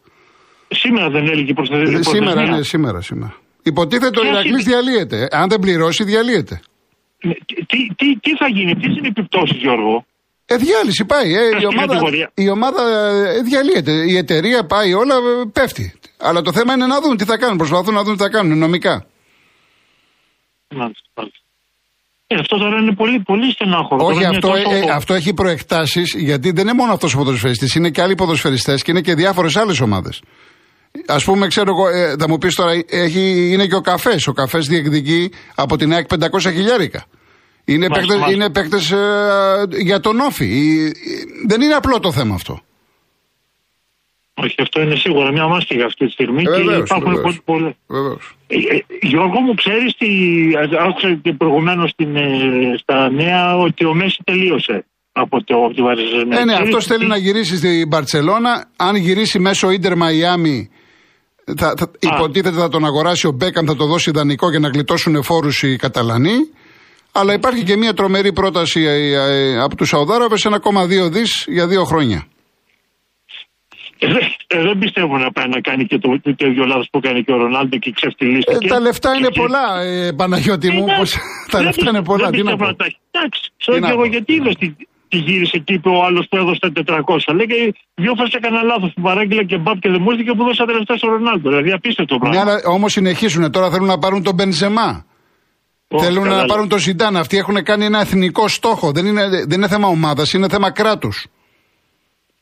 Σήμερα 0.67 1.09
δεν 1.09 1.27
έλεγε 1.27 1.53
προ 1.53 1.65
Ε, 1.77 2.01
Σήμερα, 2.01 2.45
ναι, 2.45 2.63
σήμερα, 2.63 3.01
σήμερα. 3.01 3.35
Υποτίθεται 3.63 4.19
ο 4.19 4.21
Ποιος 4.21 4.33
Ηρακλή 4.33 4.49
είναι; 4.49 4.61
διαλύεται. 4.61 5.27
Αν 5.31 5.49
δεν 5.49 5.59
πληρώσει, 5.59 6.03
διαλύεται. 6.03 6.59
Τι, 7.65 7.87
τι, 7.95 8.19
τι 8.19 8.35
θα 8.37 8.47
γίνει, 8.47 8.75
ποιε 8.75 8.89
είναι 8.89 8.99
οι 9.07 9.07
επιπτώσει, 9.17 9.53
Γιώργο; 9.55 10.05
Ε, 10.45 10.55
διάλυση 10.55 11.05
πάει. 11.05 11.33
Ε, 11.35 11.45
η, 11.45 11.47
Στην 11.47 11.65
ομάδα, 11.67 11.87
κατηγορία. 11.87 12.31
η 12.33 12.49
ομάδα 12.49 12.81
ε, 13.27 13.41
διαλύεται. 13.41 13.91
Η 13.91 14.17
εταιρεία 14.17 14.65
πάει, 14.65 14.93
όλα 14.93 15.15
ε, 15.15 15.19
πέφτει. 15.53 15.93
Αλλά 16.17 16.41
το 16.41 16.51
θέμα 16.53 16.73
είναι 16.73 16.85
να 16.85 16.99
δουν 17.01 17.17
τι 17.17 17.25
θα 17.25 17.37
κάνουν. 17.37 17.57
Προσπαθούν 17.57 17.93
να 17.93 18.03
δουν 18.03 18.17
τι 18.17 18.23
θα 18.23 18.29
κάνουν 18.29 18.57
νομικά. 18.57 19.05
Μάλιστα, 20.75 21.03
μάλιστα. 21.15 21.39
Ε, 22.31 22.39
αυτό 22.39 22.57
τώρα 22.57 22.77
είναι 22.81 22.95
πολύ, 22.95 23.19
πολύ 23.19 23.51
στενάχωρο. 23.51 24.05
Όχι, 24.05 24.13
Τώρα 24.13 24.27
είναι 24.27 24.37
αυτό, 24.37 24.47
τόσο- 24.47 24.71
ε, 24.71 24.77
ε, 24.77 24.91
αυτό 24.91 25.13
έχει 25.13 25.33
προεκτάσεις 25.33 26.13
γιατί 26.17 26.51
δεν 26.51 26.63
είναι 26.63 26.73
μόνο 26.73 26.93
αυτός 26.93 27.13
ο 27.13 27.17
ποδοσφαιριστής. 27.17 27.75
Είναι 27.75 27.89
και 27.89 28.01
άλλοι 28.01 28.15
ποδοσφαιριστές 28.15 28.83
και 28.83 28.91
είναι 28.91 29.01
και 29.01 29.13
διάφορες 29.15 29.55
άλλες 29.55 29.79
ομάδες. 29.79 30.21
Α 31.05 31.17
πούμε, 31.17 31.47
ξέρω 31.47 31.69
εγώ, 31.69 31.87
ε, 31.87 32.15
θα 32.19 32.27
μου 32.29 32.37
πεις 32.37 32.55
τώρα, 32.55 32.71
έχει, 32.89 33.49
είναι 33.51 33.65
και 33.67 33.75
ο 33.75 33.81
καφές. 33.81 34.27
Ο 34.27 34.31
καφές 34.33 34.67
διεκδικεί 34.67 35.31
από 35.55 35.77
την 35.77 35.93
ΑΕΚ 35.93 36.07
500 36.07 36.51
χιλιάρικα. 36.51 37.05
Είναι 37.65 37.87
Μάλιστα, 37.89 38.13
παίκτες, 38.13 38.19
μάλιστα. 38.19 38.43
είναι 38.43 38.49
παίκτες, 38.53 38.91
ε, 38.91 39.81
για 39.83 39.99
τον 39.99 40.19
όφη. 40.19 40.45
Ε, 40.45 40.85
ε, 40.85 40.91
Δεν 41.47 41.61
είναι 41.61 41.73
απλό 41.73 41.99
το 41.99 42.11
θέμα 42.11 42.35
αυτό. 42.35 42.59
Όχι, 44.33 44.55
αυτό 44.61 44.81
είναι 44.81 44.95
σίγουρα 44.95 45.31
μια 45.31 45.47
μάστιγα 45.47 45.85
αυτή 45.85 46.05
τη 46.05 46.11
στιγμή 46.11 46.41
Ε, 46.41 46.43
και 46.43 46.63
βεβαίως, 46.63 46.89
υπάρχουν 46.89 47.13
βεβαίως. 47.87 48.35
Πολύ, 48.51 48.63
πολύ, 48.63 48.77
Βεβαίως. 48.77 48.87
Ε, 48.91 48.95
ε, 48.95 49.07
Γιώργο 49.11 49.39
μου, 49.39 49.53
ξέρεις 49.53 49.95
τι, 49.97 50.07
άκουσα 50.87 51.19
και 51.21 51.33
προηγουμένως 51.33 51.89
στην, 51.89 52.15
ε, 52.15 52.27
στα 52.77 53.09
νέα 53.09 53.57
ότι 53.57 53.85
ο 53.85 53.93
Μέση 53.93 54.19
τελείωσε 54.23 54.85
από, 55.11 55.43
το, 55.43 55.55
από 55.65 55.73
τη 55.73 55.81
Βαρεζένα. 55.81 56.39
Ε, 56.39 56.45
ναι, 56.45 56.53
αυτός 56.53 56.85
θέλει 56.85 57.07
να 57.07 57.17
γυρίσει 57.17 57.57
στην 57.57 57.87
Μπαρσελόνα. 57.87 58.65
Αν 58.75 58.95
γυρίσει 58.95 59.39
μέσω 59.39 59.71
Ιντερ 59.71 59.95
Μαϊάμι, 59.95 60.69
θα, 61.57 61.73
θα, 61.77 61.91
υποτίθεται 61.99 62.55
θα 62.55 62.69
τον 62.69 62.85
αγοράσει 62.85 63.27
ο 63.27 63.31
Μπέκαμ, 63.31 63.65
θα 63.65 63.75
το 63.75 63.85
δώσει 63.85 64.09
ιδανικό 64.09 64.49
για 64.49 64.59
να 64.59 64.67
γλιτώσουν 64.67 65.23
φόρους 65.23 65.63
οι 65.63 65.75
Καταλανοί. 65.75 66.37
Αλλά 67.11 67.33
υπάρχει 67.33 67.63
και 67.63 67.77
μια 67.77 67.93
τρομερή 67.93 68.33
πρόταση 68.33 68.81
ε, 68.81 69.13
ε, 69.13 69.59
από 69.59 69.75
τους 69.75 69.87
Σαουδάραβε 69.87 70.35
1,2 70.39 71.11
δις 71.11 71.45
για 71.47 71.67
δύο 71.67 71.83
χρόνια. 71.83 72.27
Ε, 74.47 74.61
δεν 74.67 74.77
πιστεύω 74.77 75.17
να 75.17 75.31
πάει 75.31 75.47
να 75.47 75.59
κάνει 75.61 75.85
και 75.85 75.97
το, 75.97 76.19
το, 76.23 76.35
το 76.35 76.47
ίδιο 76.47 76.65
λάθος 76.65 76.87
που 76.91 76.97
έκανε 76.97 77.19
και 77.21 77.31
ο 77.31 77.37
Ρονάλντο 77.37 77.77
και 77.77 77.89
Ε, 77.89 77.91
ξεφτυλίστηκε. 77.99 78.67
τα 78.67 78.79
λεφτά 78.79 79.09
είναι 79.17 79.27
Και- 79.27 79.39
πολλά, 79.41 79.81
ε, 79.81 80.11
Παναγιώτη 80.11 80.69
μου. 80.71 80.85
Ε, 80.89 80.95
Πως, 80.97 81.11
τα 81.51 81.57
δεν 81.57 81.63
λεφτά 81.65 81.65
είναι 81.65 81.71
πιστεύω- 81.71 82.05
πολλά. 82.05 82.23
δεν 82.29 82.31
Τι 82.31 82.37
να 82.43 82.43
πιστεύω 82.43 82.63
πω. 82.63 82.65
να 82.71 82.75
τα 82.75 82.85
έχει. 82.85 82.97
Εντάξει, 83.11 83.41
Τι 83.41 83.53
ξέρω 83.57 83.77
να 83.79 83.87
και 83.87 83.93
εγώ 83.93 84.01
πω. 84.01 84.07
γιατί 84.15 84.33
είδες 84.33 84.55
τι, 84.59 84.67
τι 85.11 85.17
γύρισε 85.17 85.55
εκεί 85.57 85.73
είπε 85.73 85.89
ο 85.89 86.03
άλλος 86.07 86.27
που 86.29 86.35
έδωσε 86.37 86.59
τα 86.59 86.69
400. 86.85 87.33
Λέγε 87.39 87.55
δύο 88.03 88.13
φορές 88.17 88.33
έκανα 88.33 88.61
λάθος 88.63 88.91
που 88.95 89.01
παράγγειλα 89.01 89.43
και 89.43 89.57
μπαπ 89.57 89.77
και 89.79 89.89
δεν 89.89 89.99
μου 90.01 90.11
ήρθε 90.11 90.23
και 90.27 90.33
που 90.37 90.43
δώσα 90.43 90.65
τα 90.65 90.73
λεφτά 90.73 90.97
στο 90.97 91.07
Ρονάλντο. 91.07 91.49
Δηλαδή 91.49 91.71
απίστευτο 91.71 92.13
Ναι, 92.15 92.19
πράγμα. 92.19 92.41
αλλά 92.41 92.53
όμως 92.75 92.91
συνεχίσουν. 92.91 93.51
Τώρα 93.51 93.69
θέλουν 93.71 93.87
να 93.87 93.97
πάρουν 93.97 94.23
τον 94.23 94.33
Μπενζεμά. 94.35 95.05
Ω, 95.93 95.99
Θέλουν 96.03 96.23
καλά, 96.23 96.35
να 96.35 96.45
πάρουν 96.45 96.67
τον 96.69 96.79
Ζιντάν. 96.79 97.15
Αυτοί 97.17 97.37
έχουν 97.37 97.63
κάνει 97.63 97.85
ένα 97.85 97.99
εθνικό 97.99 98.47
στόχο. 98.47 98.91
Δεν 98.91 99.05
είναι, 99.05 99.27
δεν 99.29 99.51
είναι 99.57 99.67
θέμα 99.67 99.87
ομάδας, 99.87 100.33
είναι 100.33 100.47
θέμα 100.49 100.71
κράτους. 100.71 101.25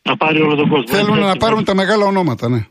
Να 0.02 0.18
πάρει 0.18 0.42
όλο 0.42 0.56
τον 0.56 0.70
κόσμο. 0.70 0.88
Θέλουν 0.88 1.10
Έτσι, 1.10 1.22
να 1.22 1.28
έτσι. 1.28 1.38
πάρουν 1.40 1.64
τα 1.64 1.76
μεγάλα 1.76 2.06
ονόματα, 2.06 2.50
ναι. 2.50 2.66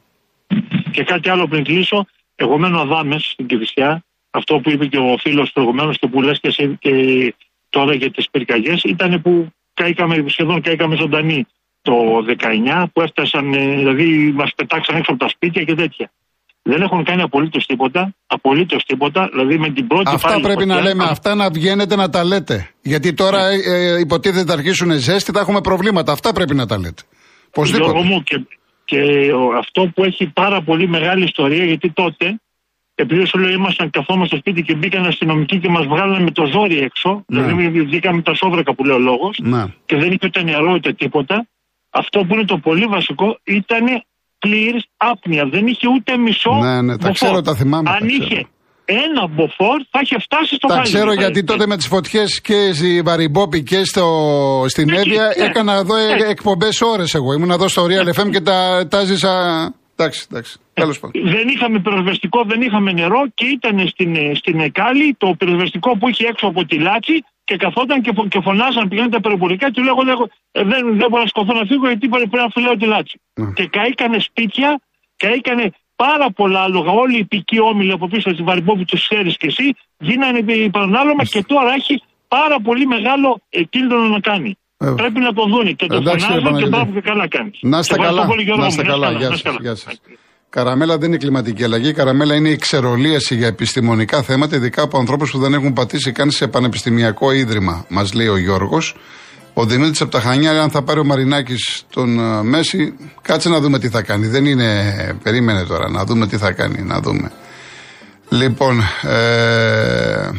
Και 0.90 1.04
κάτι 1.04 1.30
άλλο 1.30 1.48
πριν 1.48 1.64
κλείσω. 1.64 2.06
Εγώ 2.34 2.58
μένω 2.58 2.80
αδάμες 2.80 3.22
στην 3.32 3.46
Κυφυσιά. 3.46 4.04
Αυτό 4.30 4.58
που 4.58 4.70
είπε 4.70 4.86
και 4.86 4.98
ο 4.98 5.16
φίλος 5.20 5.50
προηγουμένως 5.52 5.98
και 5.98 6.06
που 6.06 6.22
λες 6.22 6.40
και, 6.40 6.48
εσύ 6.48 6.76
και 6.80 6.92
τώρα 7.68 7.94
για 7.94 8.10
τις 8.10 8.30
πυρκαγιές 8.30 8.82
ήταν 8.82 9.22
που 9.22 9.48
καήκαμε, 9.74 10.24
σχεδόν 10.26 10.60
καήκαμε 10.60 10.96
ζωντανοί 10.96 11.46
το 11.82 11.94
19 12.82 12.84
που 12.92 13.00
έφτασαν, 13.00 13.52
ε, 13.54 13.76
δηλαδή 13.76 14.32
μας 14.34 14.50
πετάξαν 14.56 14.96
έξω 14.96 15.12
από 15.12 15.20
τα 15.24 15.28
σπίτια 15.28 15.62
και 15.62 15.74
τέτοια. 15.74 16.10
Δεν 16.62 16.82
έχουν 16.82 17.04
κάνει 17.04 17.22
απολύτως 17.22 17.66
τίποτα. 17.66 18.14
Απολύτως 18.26 18.84
τίποτα. 18.84 19.28
Δηλαδή 19.32 19.58
με 19.58 19.70
την 19.70 19.86
πρώτη 19.86 20.14
Αυτά 20.14 20.28
πάλι 20.28 20.42
πρέπει 20.42 20.66
να 20.66 20.74
φωτιά, 20.74 20.88
λέμε, 20.88 21.04
α, 21.04 21.08
αυτά 21.10 21.34
να 21.34 21.50
βγαίνετε 21.50 21.96
να 21.96 22.10
τα 22.10 22.24
λέτε. 22.24 22.70
Γιατί 22.82 23.14
τώρα 23.14 23.48
ε, 23.48 23.56
ε, 23.64 23.98
υποτίθεται 23.98 24.44
θα 24.44 24.52
αρχίσουν 24.52 24.92
ζέστη, 24.92 25.32
θα 25.32 25.40
έχουμε 25.40 25.60
προβλήματα. 25.60 26.12
Αυτά 26.12 26.32
πρέπει 26.32 26.54
να 26.54 26.66
τα 26.66 26.78
λέτε. 26.78 27.02
Γιώργο 27.54 27.88
Οπωσδήποτε. 27.90 28.02
μου, 28.02 28.22
και, 28.22 28.46
και 28.84 29.32
ο- 29.32 29.56
αυτό 29.58 29.90
που 29.94 30.04
έχει 30.04 30.26
πάρα 30.26 30.62
πολύ 30.62 30.88
μεγάλη 30.88 31.24
ιστορία, 31.24 31.64
γιατί 31.64 31.90
τότε, 31.90 32.40
επειδή 32.94 33.26
σου 33.26 33.38
λέω 33.38 33.50
ήμασταν 33.50 33.90
καθόμαστε 33.90 34.26
στο 34.26 34.36
σπίτι 34.36 34.62
και 34.62 34.74
μπήκαν 34.74 35.04
αστυνομικοί 35.06 35.58
και 35.58 35.68
μας 35.68 35.86
βγάλανε 35.86 36.24
με 36.24 36.30
το 36.30 36.46
ζόρι 36.46 36.78
έξω, 36.78 37.24
Ναι. 37.26 37.42
δηλαδή 37.42 37.82
βγήκαμε 37.82 38.22
τα 38.22 38.34
σόβρακα 38.34 38.74
που 38.74 38.84
λέει 38.84 38.96
ο 38.96 38.98
λόγος, 39.00 39.38
Να. 39.42 39.74
και 39.86 39.96
δεν 39.96 40.06
είχε 40.08 40.18
ούτε 40.26 40.42
νερό 40.42 40.72
ούτε 40.72 40.92
τίποτα. 40.92 41.46
αυτό 41.90 42.24
που 42.24 42.34
είναι 42.34 42.44
το 42.44 42.58
πολύ 42.58 42.84
βασικό 42.84 43.38
ήταν 43.44 43.84
πλήρης 44.38 44.84
άπνοια. 44.96 45.46
Δεν 45.46 45.66
είχε 45.66 45.88
ούτε 45.88 46.16
μισό. 46.16 46.54
Ναι, 46.54 46.82
ναι, 46.82 46.98
τα 46.98 47.10
ξέρω, 47.10 47.40
τα 47.40 47.54
θυμάμαι. 47.54 47.90
Αν 47.90 47.98
τα 47.98 48.06
είχε 48.06 48.24
ξέρω. 48.24 48.48
Ένα 48.90 49.22
μποφόρ 49.28 49.78
θα 49.90 50.00
είχε 50.02 50.16
φτάσει 50.18 50.54
στο 50.54 50.66
Τα 50.68 50.74
χάλι. 50.74 50.86
ξέρω 50.86 51.08
Θα- 51.14 51.20
γιατί 51.20 51.44
τότε 51.44 51.66
με 51.66 51.76
τις 51.76 51.86
φωτιές 51.86 52.40
και 52.40 52.72
στη 52.72 53.02
Βαριμπόπη 53.04 53.62
και 53.62 53.84
στο, 53.84 54.06
στην 54.68 54.88
Εκεί, 54.88 54.98
Εύβοια 54.98 55.26
ναι. 55.38 55.44
έκανα 55.44 55.72
εδώ 55.74 55.94
Ναι. 55.96 56.26
εκπομπές 56.28 56.80
ώρες 56.80 57.14
εγώ. 57.14 57.32
Ήμουν 57.32 57.50
εδώ 57.50 57.68
στο 57.68 57.86
Real 57.90 58.08
FM 58.20 58.30
και 58.30 58.40
τα, 58.40 58.86
τα 58.90 59.04
ζήσα. 59.04 59.32
Εντάξει, 59.96 60.26
εντάξει. 60.30 60.58
Τέλος 60.74 60.98
πάντων. 61.00 61.22
Δεν 61.34 61.48
είχαμε 61.48 61.80
πυροσβεστικό, 61.80 62.44
δεν 62.46 62.60
είχαμε 62.62 62.92
νερό 62.92 63.20
και 63.34 63.46
ήταν 63.46 63.88
στην, 63.88 64.14
ε, 64.14 64.34
στην 64.34 64.60
Εκάλη 64.60 65.14
το 65.18 65.34
πυροσβεστικό 65.38 65.90
που 65.98 66.08
είχε 66.08 66.26
έξω 66.26 66.46
από 66.46 66.64
τη 66.64 66.76
Λάτσι 66.78 67.16
και 67.44 67.56
καθόταν 67.56 68.00
και, 68.02 68.12
φω- 68.16 68.28
και 68.28 68.40
φωνάζαν 68.42 68.88
πηγαίνουν 68.88 69.10
τα 69.10 69.20
περιπολικά 69.20 69.66
και 69.66 69.72
του 69.72 69.82
λέγω 69.88 70.02
«Δεν- 70.52 70.68
δεν, 70.70 70.82
δεν 71.00 71.06
μπορώ 71.10 71.22
να 71.22 71.28
σκοθώ 71.34 71.52
να 71.60 71.64
φύγω 71.70 71.86
γιατί 71.92 72.08
πρέπει 72.08 72.36
να 72.36 72.48
φυλάω 72.54 72.76
τη 72.82 72.86
Λάτσι. 72.86 73.16
Ναι. 73.40 73.50
Και 73.56 73.64
καήκανε 73.76 74.18
σπίτια, 74.28 74.80
καήκανε 75.22 75.66
πάρα 76.04 76.28
πολλά 76.38 76.60
άλογα. 76.66 76.90
Όλοι 77.04 77.16
οι 77.18 77.26
οικοί 77.30 77.58
όμιλοι 77.60 77.92
από 77.92 78.06
πίσω 78.12 78.28
στη 78.34 78.42
Βαριμπόπη, 78.48 78.84
τους 78.90 79.02
ξέρεις 79.08 79.36
και 79.40 79.46
εσύ, 79.52 79.66
γίνανε 79.98 80.40
παρανάλωμα 80.76 81.24
και 81.34 81.40
τώρα 81.52 81.70
έχει 81.78 81.94
πάρα 82.36 82.56
πολύ 82.66 82.86
μεγάλο 82.94 83.28
ε, 83.50 83.62
κίνδυνο 83.62 84.04
να 84.16 84.20
κάνει. 84.20 84.50
Βέβαια. 84.78 84.94
Πρέπει 84.94 85.20
να 85.20 85.32
το 85.32 85.42
δούνε 85.52 85.72
και 85.72 85.86
το 85.86 85.96
Εντάξει, 85.96 86.26
φωνάζουν 86.26 86.44
κύριε 86.44 86.62
και 86.62 86.70
Παναγιώτη. 86.70 86.74
μπράβο 86.74 86.90
και 86.92 87.00
καλά 87.10 87.28
κάνεις. 87.28 87.58
Να 87.72 87.78
είστε 87.78 87.96
καλά. 87.96 88.22
Να 88.56 88.66
είστε 88.66 88.82
καλά. 88.82 89.10
Γεια 89.10 89.30
σας, 89.36 89.56
γεια 89.60 89.74
σας. 89.74 90.00
Καραμέλα 90.50 90.98
δεν 90.98 91.08
είναι 91.08 91.16
κλιματική 91.16 91.64
αλλαγή. 91.64 91.92
Καραμέλα 91.92 92.34
είναι 92.34 92.48
η 92.48 92.56
ξερολίαση 92.56 93.34
για 93.36 93.46
επιστημονικά 93.46 94.22
θέματα, 94.22 94.56
ειδικά 94.56 94.82
από 94.82 94.98
ανθρώπους 94.98 95.30
που 95.30 95.38
δεν 95.38 95.52
έχουν 95.54 95.72
πατήσει 95.72 96.12
καν 96.12 96.30
σε 96.30 96.48
πανεπιστημιακό 96.48 97.32
ίδρυμα, 97.32 97.86
μας 97.88 98.12
λέει 98.14 98.26
ο 98.26 98.36
Γιώργος. 98.36 98.94
Ο 99.60 99.64
Δημήτρης 99.64 100.00
από 100.00 100.10
τα 100.10 100.20
Χανιά, 100.20 100.62
αν 100.62 100.70
θα 100.70 100.82
πάρει 100.82 101.00
ο 101.00 101.04
Μαρινάκης 101.04 101.82
τον 101.90 102.18
ε, 102.18 102.42
Μέση, 102.42 102.94
κάτσε 103.22 103.48
να 103.48 103.60
δούμε 103.60 103.78
τι 103.78 103.88
θα 103.88 104.02
κάνει. 104.02 104.26
Δεν 104.26 104.46
είναι. 104.46 104.94
Περίμενε 105.22 105.64
τώρα, 105.64 105.90
να 105.90 106.04
δούμε 106.04 106.26
τι 106.26 106.36
θα 106.36 106.52
κάνει. 106.52 106.82
Να 106.82 107.00
δούμε. 107.00 107.32
Λοιπόν, 108.28 108.80
ε, 109.02 110.30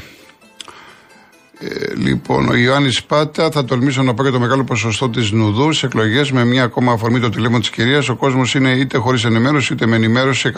ε, 1.59 1.93
λοιπόν, 1.95 2.49
ο 2.49 2.55
Ιωάννης 2.55 3.03
Πάτα, 3.03 3.51
θα 3.51 3.65
τολμήσω 3.65 4.03
να 4.03 4.13
πω 4.13 4.21
για 4.21 4.31
το 4.31 4.39
μεγάλο 4.39 4.63
ποσοστό 4.63 5.09
της 5.09 5.31
Νουδούς 5.31 5.77
σε 5.77 5.85
εκλογές 5.85 6.31
με 6.31 6.45
μια 6.45 6.63
ακόμα 6.63 6.91
αφορμή 6.91 7.19
το 7.19 7.29
τηλέφωνο 7.29 7.59
της 7.59 7.69
κυρίας. 7.69 8.09
Ο 8.09 8.15
κόσμος 8.15 8.55
είναι 8.55 8.71
είτε 8.71 8.97
χωρίς 8.97 9.23
ενημέρωση 9.23 9.73
είτε 9.73 9.87
με 9.87 9.95
ενημέρωση 9.95 10.51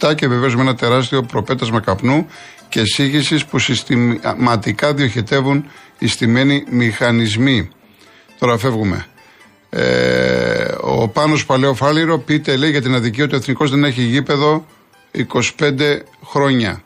107 0.00 0.14
και 0.14 0.28
βεβαίως 0.28 0.56
με 0.56 0.60
ένα 0.60 0.74
τεράστιο 0.74 1.22
προπέτασμα 1.22 1.80
καπνού 1.80 2.26
και 2.70 2.84
σύγχυση 2.84 3.46
που 3.50 3.58
συστηματικά 3.58 4.94
διοχετεύουν 4.94 5.64
οι 5.98 6.06
στημένοι 6.06 6.64
μηχανισμοί. 6.70 7.70
Τώρα 8.38 8.58
φεύγουμε. 8.58 9.06
Ε, 9.70 10.74
ο 10.80 11.08
Πάνος 11.08 11.46
Παλαιοφάλιρο 11.46 12.18
πείτε 12.18 12.56
λέει 12.56 12.70
για 12.70 12.82
την 12.82 12.94
αδικία 12.94 13.24
ότι 13.24 13.34
ο 13.34 13.36
Εθνικός 13.36 13.70
δεν 13.70 13.84
έχει 13.84 14.02
γήπεδο 14.02 14.66
25 15.58 15.98
χρόνια. 16.24 16.82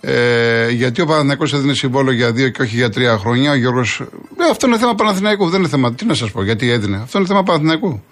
Ε, 0.00 0.70
γιατί 0.70 1.00
ο 1.00 1.06
Παναθηναϊκός 1.06 1.52
έδινε 1.52 1.74
συμβόλαιο 1.74 2.14
για 2.14 2.32
δύο 2.32 2.48
και 2.48 2.62
όχι 2.62 2.76
για 2.76 2.90
τρία 2.90 3.18
χρόνια. 3.18 3.50
Ο 3.50 3.54
Γιώργος, 3.54 4.00
ε, 4.00 4.50
αυτό 4.50 4.66
είναι 4.66 4.78
θέμα 4.78 4.94
Παναθηναϊκού, 4.94 5.48
δεν 5.48 5.60
είναι 5.60 5.68
θέμα. 5.68 5.94
Τι 5.94 6.04
να 6.04 6.14
σας 6.14 6.30
πω, 6.30 6.42
γιατί 6.42 6.70
έδινε. 6.70 6.96
Αυτό 6.96 7.18
είναι 7.18 7.26
θέμα 7.26 7.42
Παναθηναϊκού. 7.42 8.02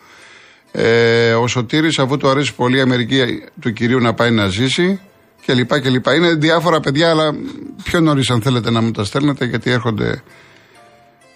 Ε, 0.73 1.33
ο 1.33 1.47
Σωτήρης, 1.47 1.99
αφού 1.99 2.17
του 2.17 2.29
αρέσει 2.29 2.55
πολύ 2.55 2.77
η 2.77 2.81
Αμερική 2.81 3.43
του 3.61 3.73
κυρίου 3.73 4.01
να 4.01 4.15
πάει 4.15 4.31
να 4.31 4.49
ζήσει 4.49 5.01
και 5.41 5.55
λοιπά 5.55 5.81
και 5.81 5.89
λοιπά. 5.89 6.15
Είναι 6.15 6.35
διάφορα 6.35 6.81
παιδιά, 6.81 7.11
αλλά 7.11 7.35
πιο 7.83 8.01
νωρίς 8.01 8.31
αν 8.31 8.43
θέλετε 8.43 8.71
να 8.71 8.81
μου 8.81 8.91
τα 8.91 9.05
στέλνετε, 9.05 9.45
γιατί 9.45 9.71
έρχονται 9.71 10.23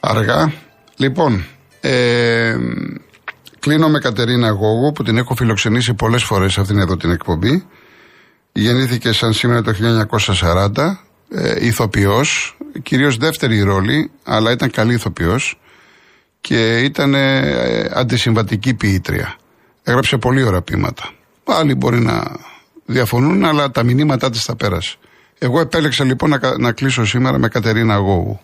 αργά. 0.01 0.53
Λοιπόν, 0.97 1.45
ε, 1.81 2.57
κλείνω 3.59 3.89
με 3.89 3.99
Κατερίνα 3.99 4.51
Γόγου 4.51 4.93
που 4.93 5.03
την 5.03 5.17
έχω 5.17 5.35
φιλοξενήσει 5.35 5.95
πολλές 5.95 6.23
φορές 6.25 6.59
αυτήν 6.59 6.79
εδώ 6.79 6.97
την 6.97 7.11
εκπομπή. 7.11 7.67
Γεννήθηκε 8.53 9.13
σαν 9.13 9.33
σήμερα 9.33 9.63
το 9.63 9.73
1940, 9.73 11.07
ε, 11.29 11.67
ηθοποιός, 11.67 12.57
κυρίως 12.83 13.17
δεύτερη 13.17 13.61
ρόλη, 13.61 14.11
αλλά 14.25 14.51
ήταν 14.51 14.71
καλή 14.71 14.95
ηθοποιός 14.95 15.59
και 16.41 16.79
ήταν 16.79 17.15
ε, 17.15 17.91
αντισυμβατική 17.93 18.75
ποιήτρια. 18.75 19.37
Έγραψε 19.83 20.17
πολύ 20.17 20.43
ωραία 20.43 20.63
ποίηματα. 20.63 21.11
Άλλοι 21.45 21.75
μπορεί 21.75 22.01
να 22.01 22.23
διαφωνούν, 22.87 23.45
αλλά 23.45 23.71
τα 23.71 23.83
μηνύματά 23.83 24.31
της 24.31 24.45
τα 24.45 24.57
πέρασε. 24.57 24.97
Εγώ 25.39 25.61
επέλεξα 25.61 26.05
λοιπόν 26.05 26.31
να, 26.31 26.39
κα- 26.39 26.59
να 26.59 26.73
κλείσω 26.73 27.05
σήμερα 27.07 27.39
με 27.39 27.49
Κατερίνα 27.49 27.97
Γόγου. 27.97 28.41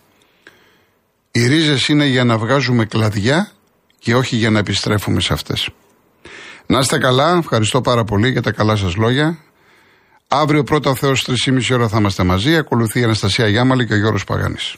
Οι 1.31 1.47
ρίζες 1.47 1.87
είναι 1.87 2.05
για 2.05 2.23
να 2.23 2.37
βγάζουμε 2.37 2.85
κλαδιά 2.85 3.51
και 3.99 4.15
όχι 4.15 4.35
για 4.35 4.49
να 4.49 4.59
επιστρέφουμε 4.59 5.21
σε 5.21 5.33
αυτές. 5.33 5.69
Να 6.65 6.79
είστε 6.79 6.97
καλά, 6.97 7.37
ευχαριστώ 7.37 7.81
πάρα 7.81 8.03
πολύ 8.03 8.29
για 8.29 8.41
τα 8.41 8.51
καλά 8.51 8.75
σας 8.75 8.95
λόγια. 8.95 9.37
Αύριο 10.27 10.63
πρώτα 10.63 10.89
ο 10.89 10.95
Θεός 10.95 11.25
3,5 11.27 11.71
ώρα 11.75 11.87
θα 11.87 11.97
είμαστε 11.97 12.23
μαζί, 12.23 12.55
ακολουθεί 12.55 12.99
η 12.99 13.03
Αναστασία 13.03 13.47
Γιάμαλη 13.47 13.85
και 13.87 13.93
ο 13.93 13.97
Γιώργος 13.97 14.23
Παγάνης. 14.23 14.75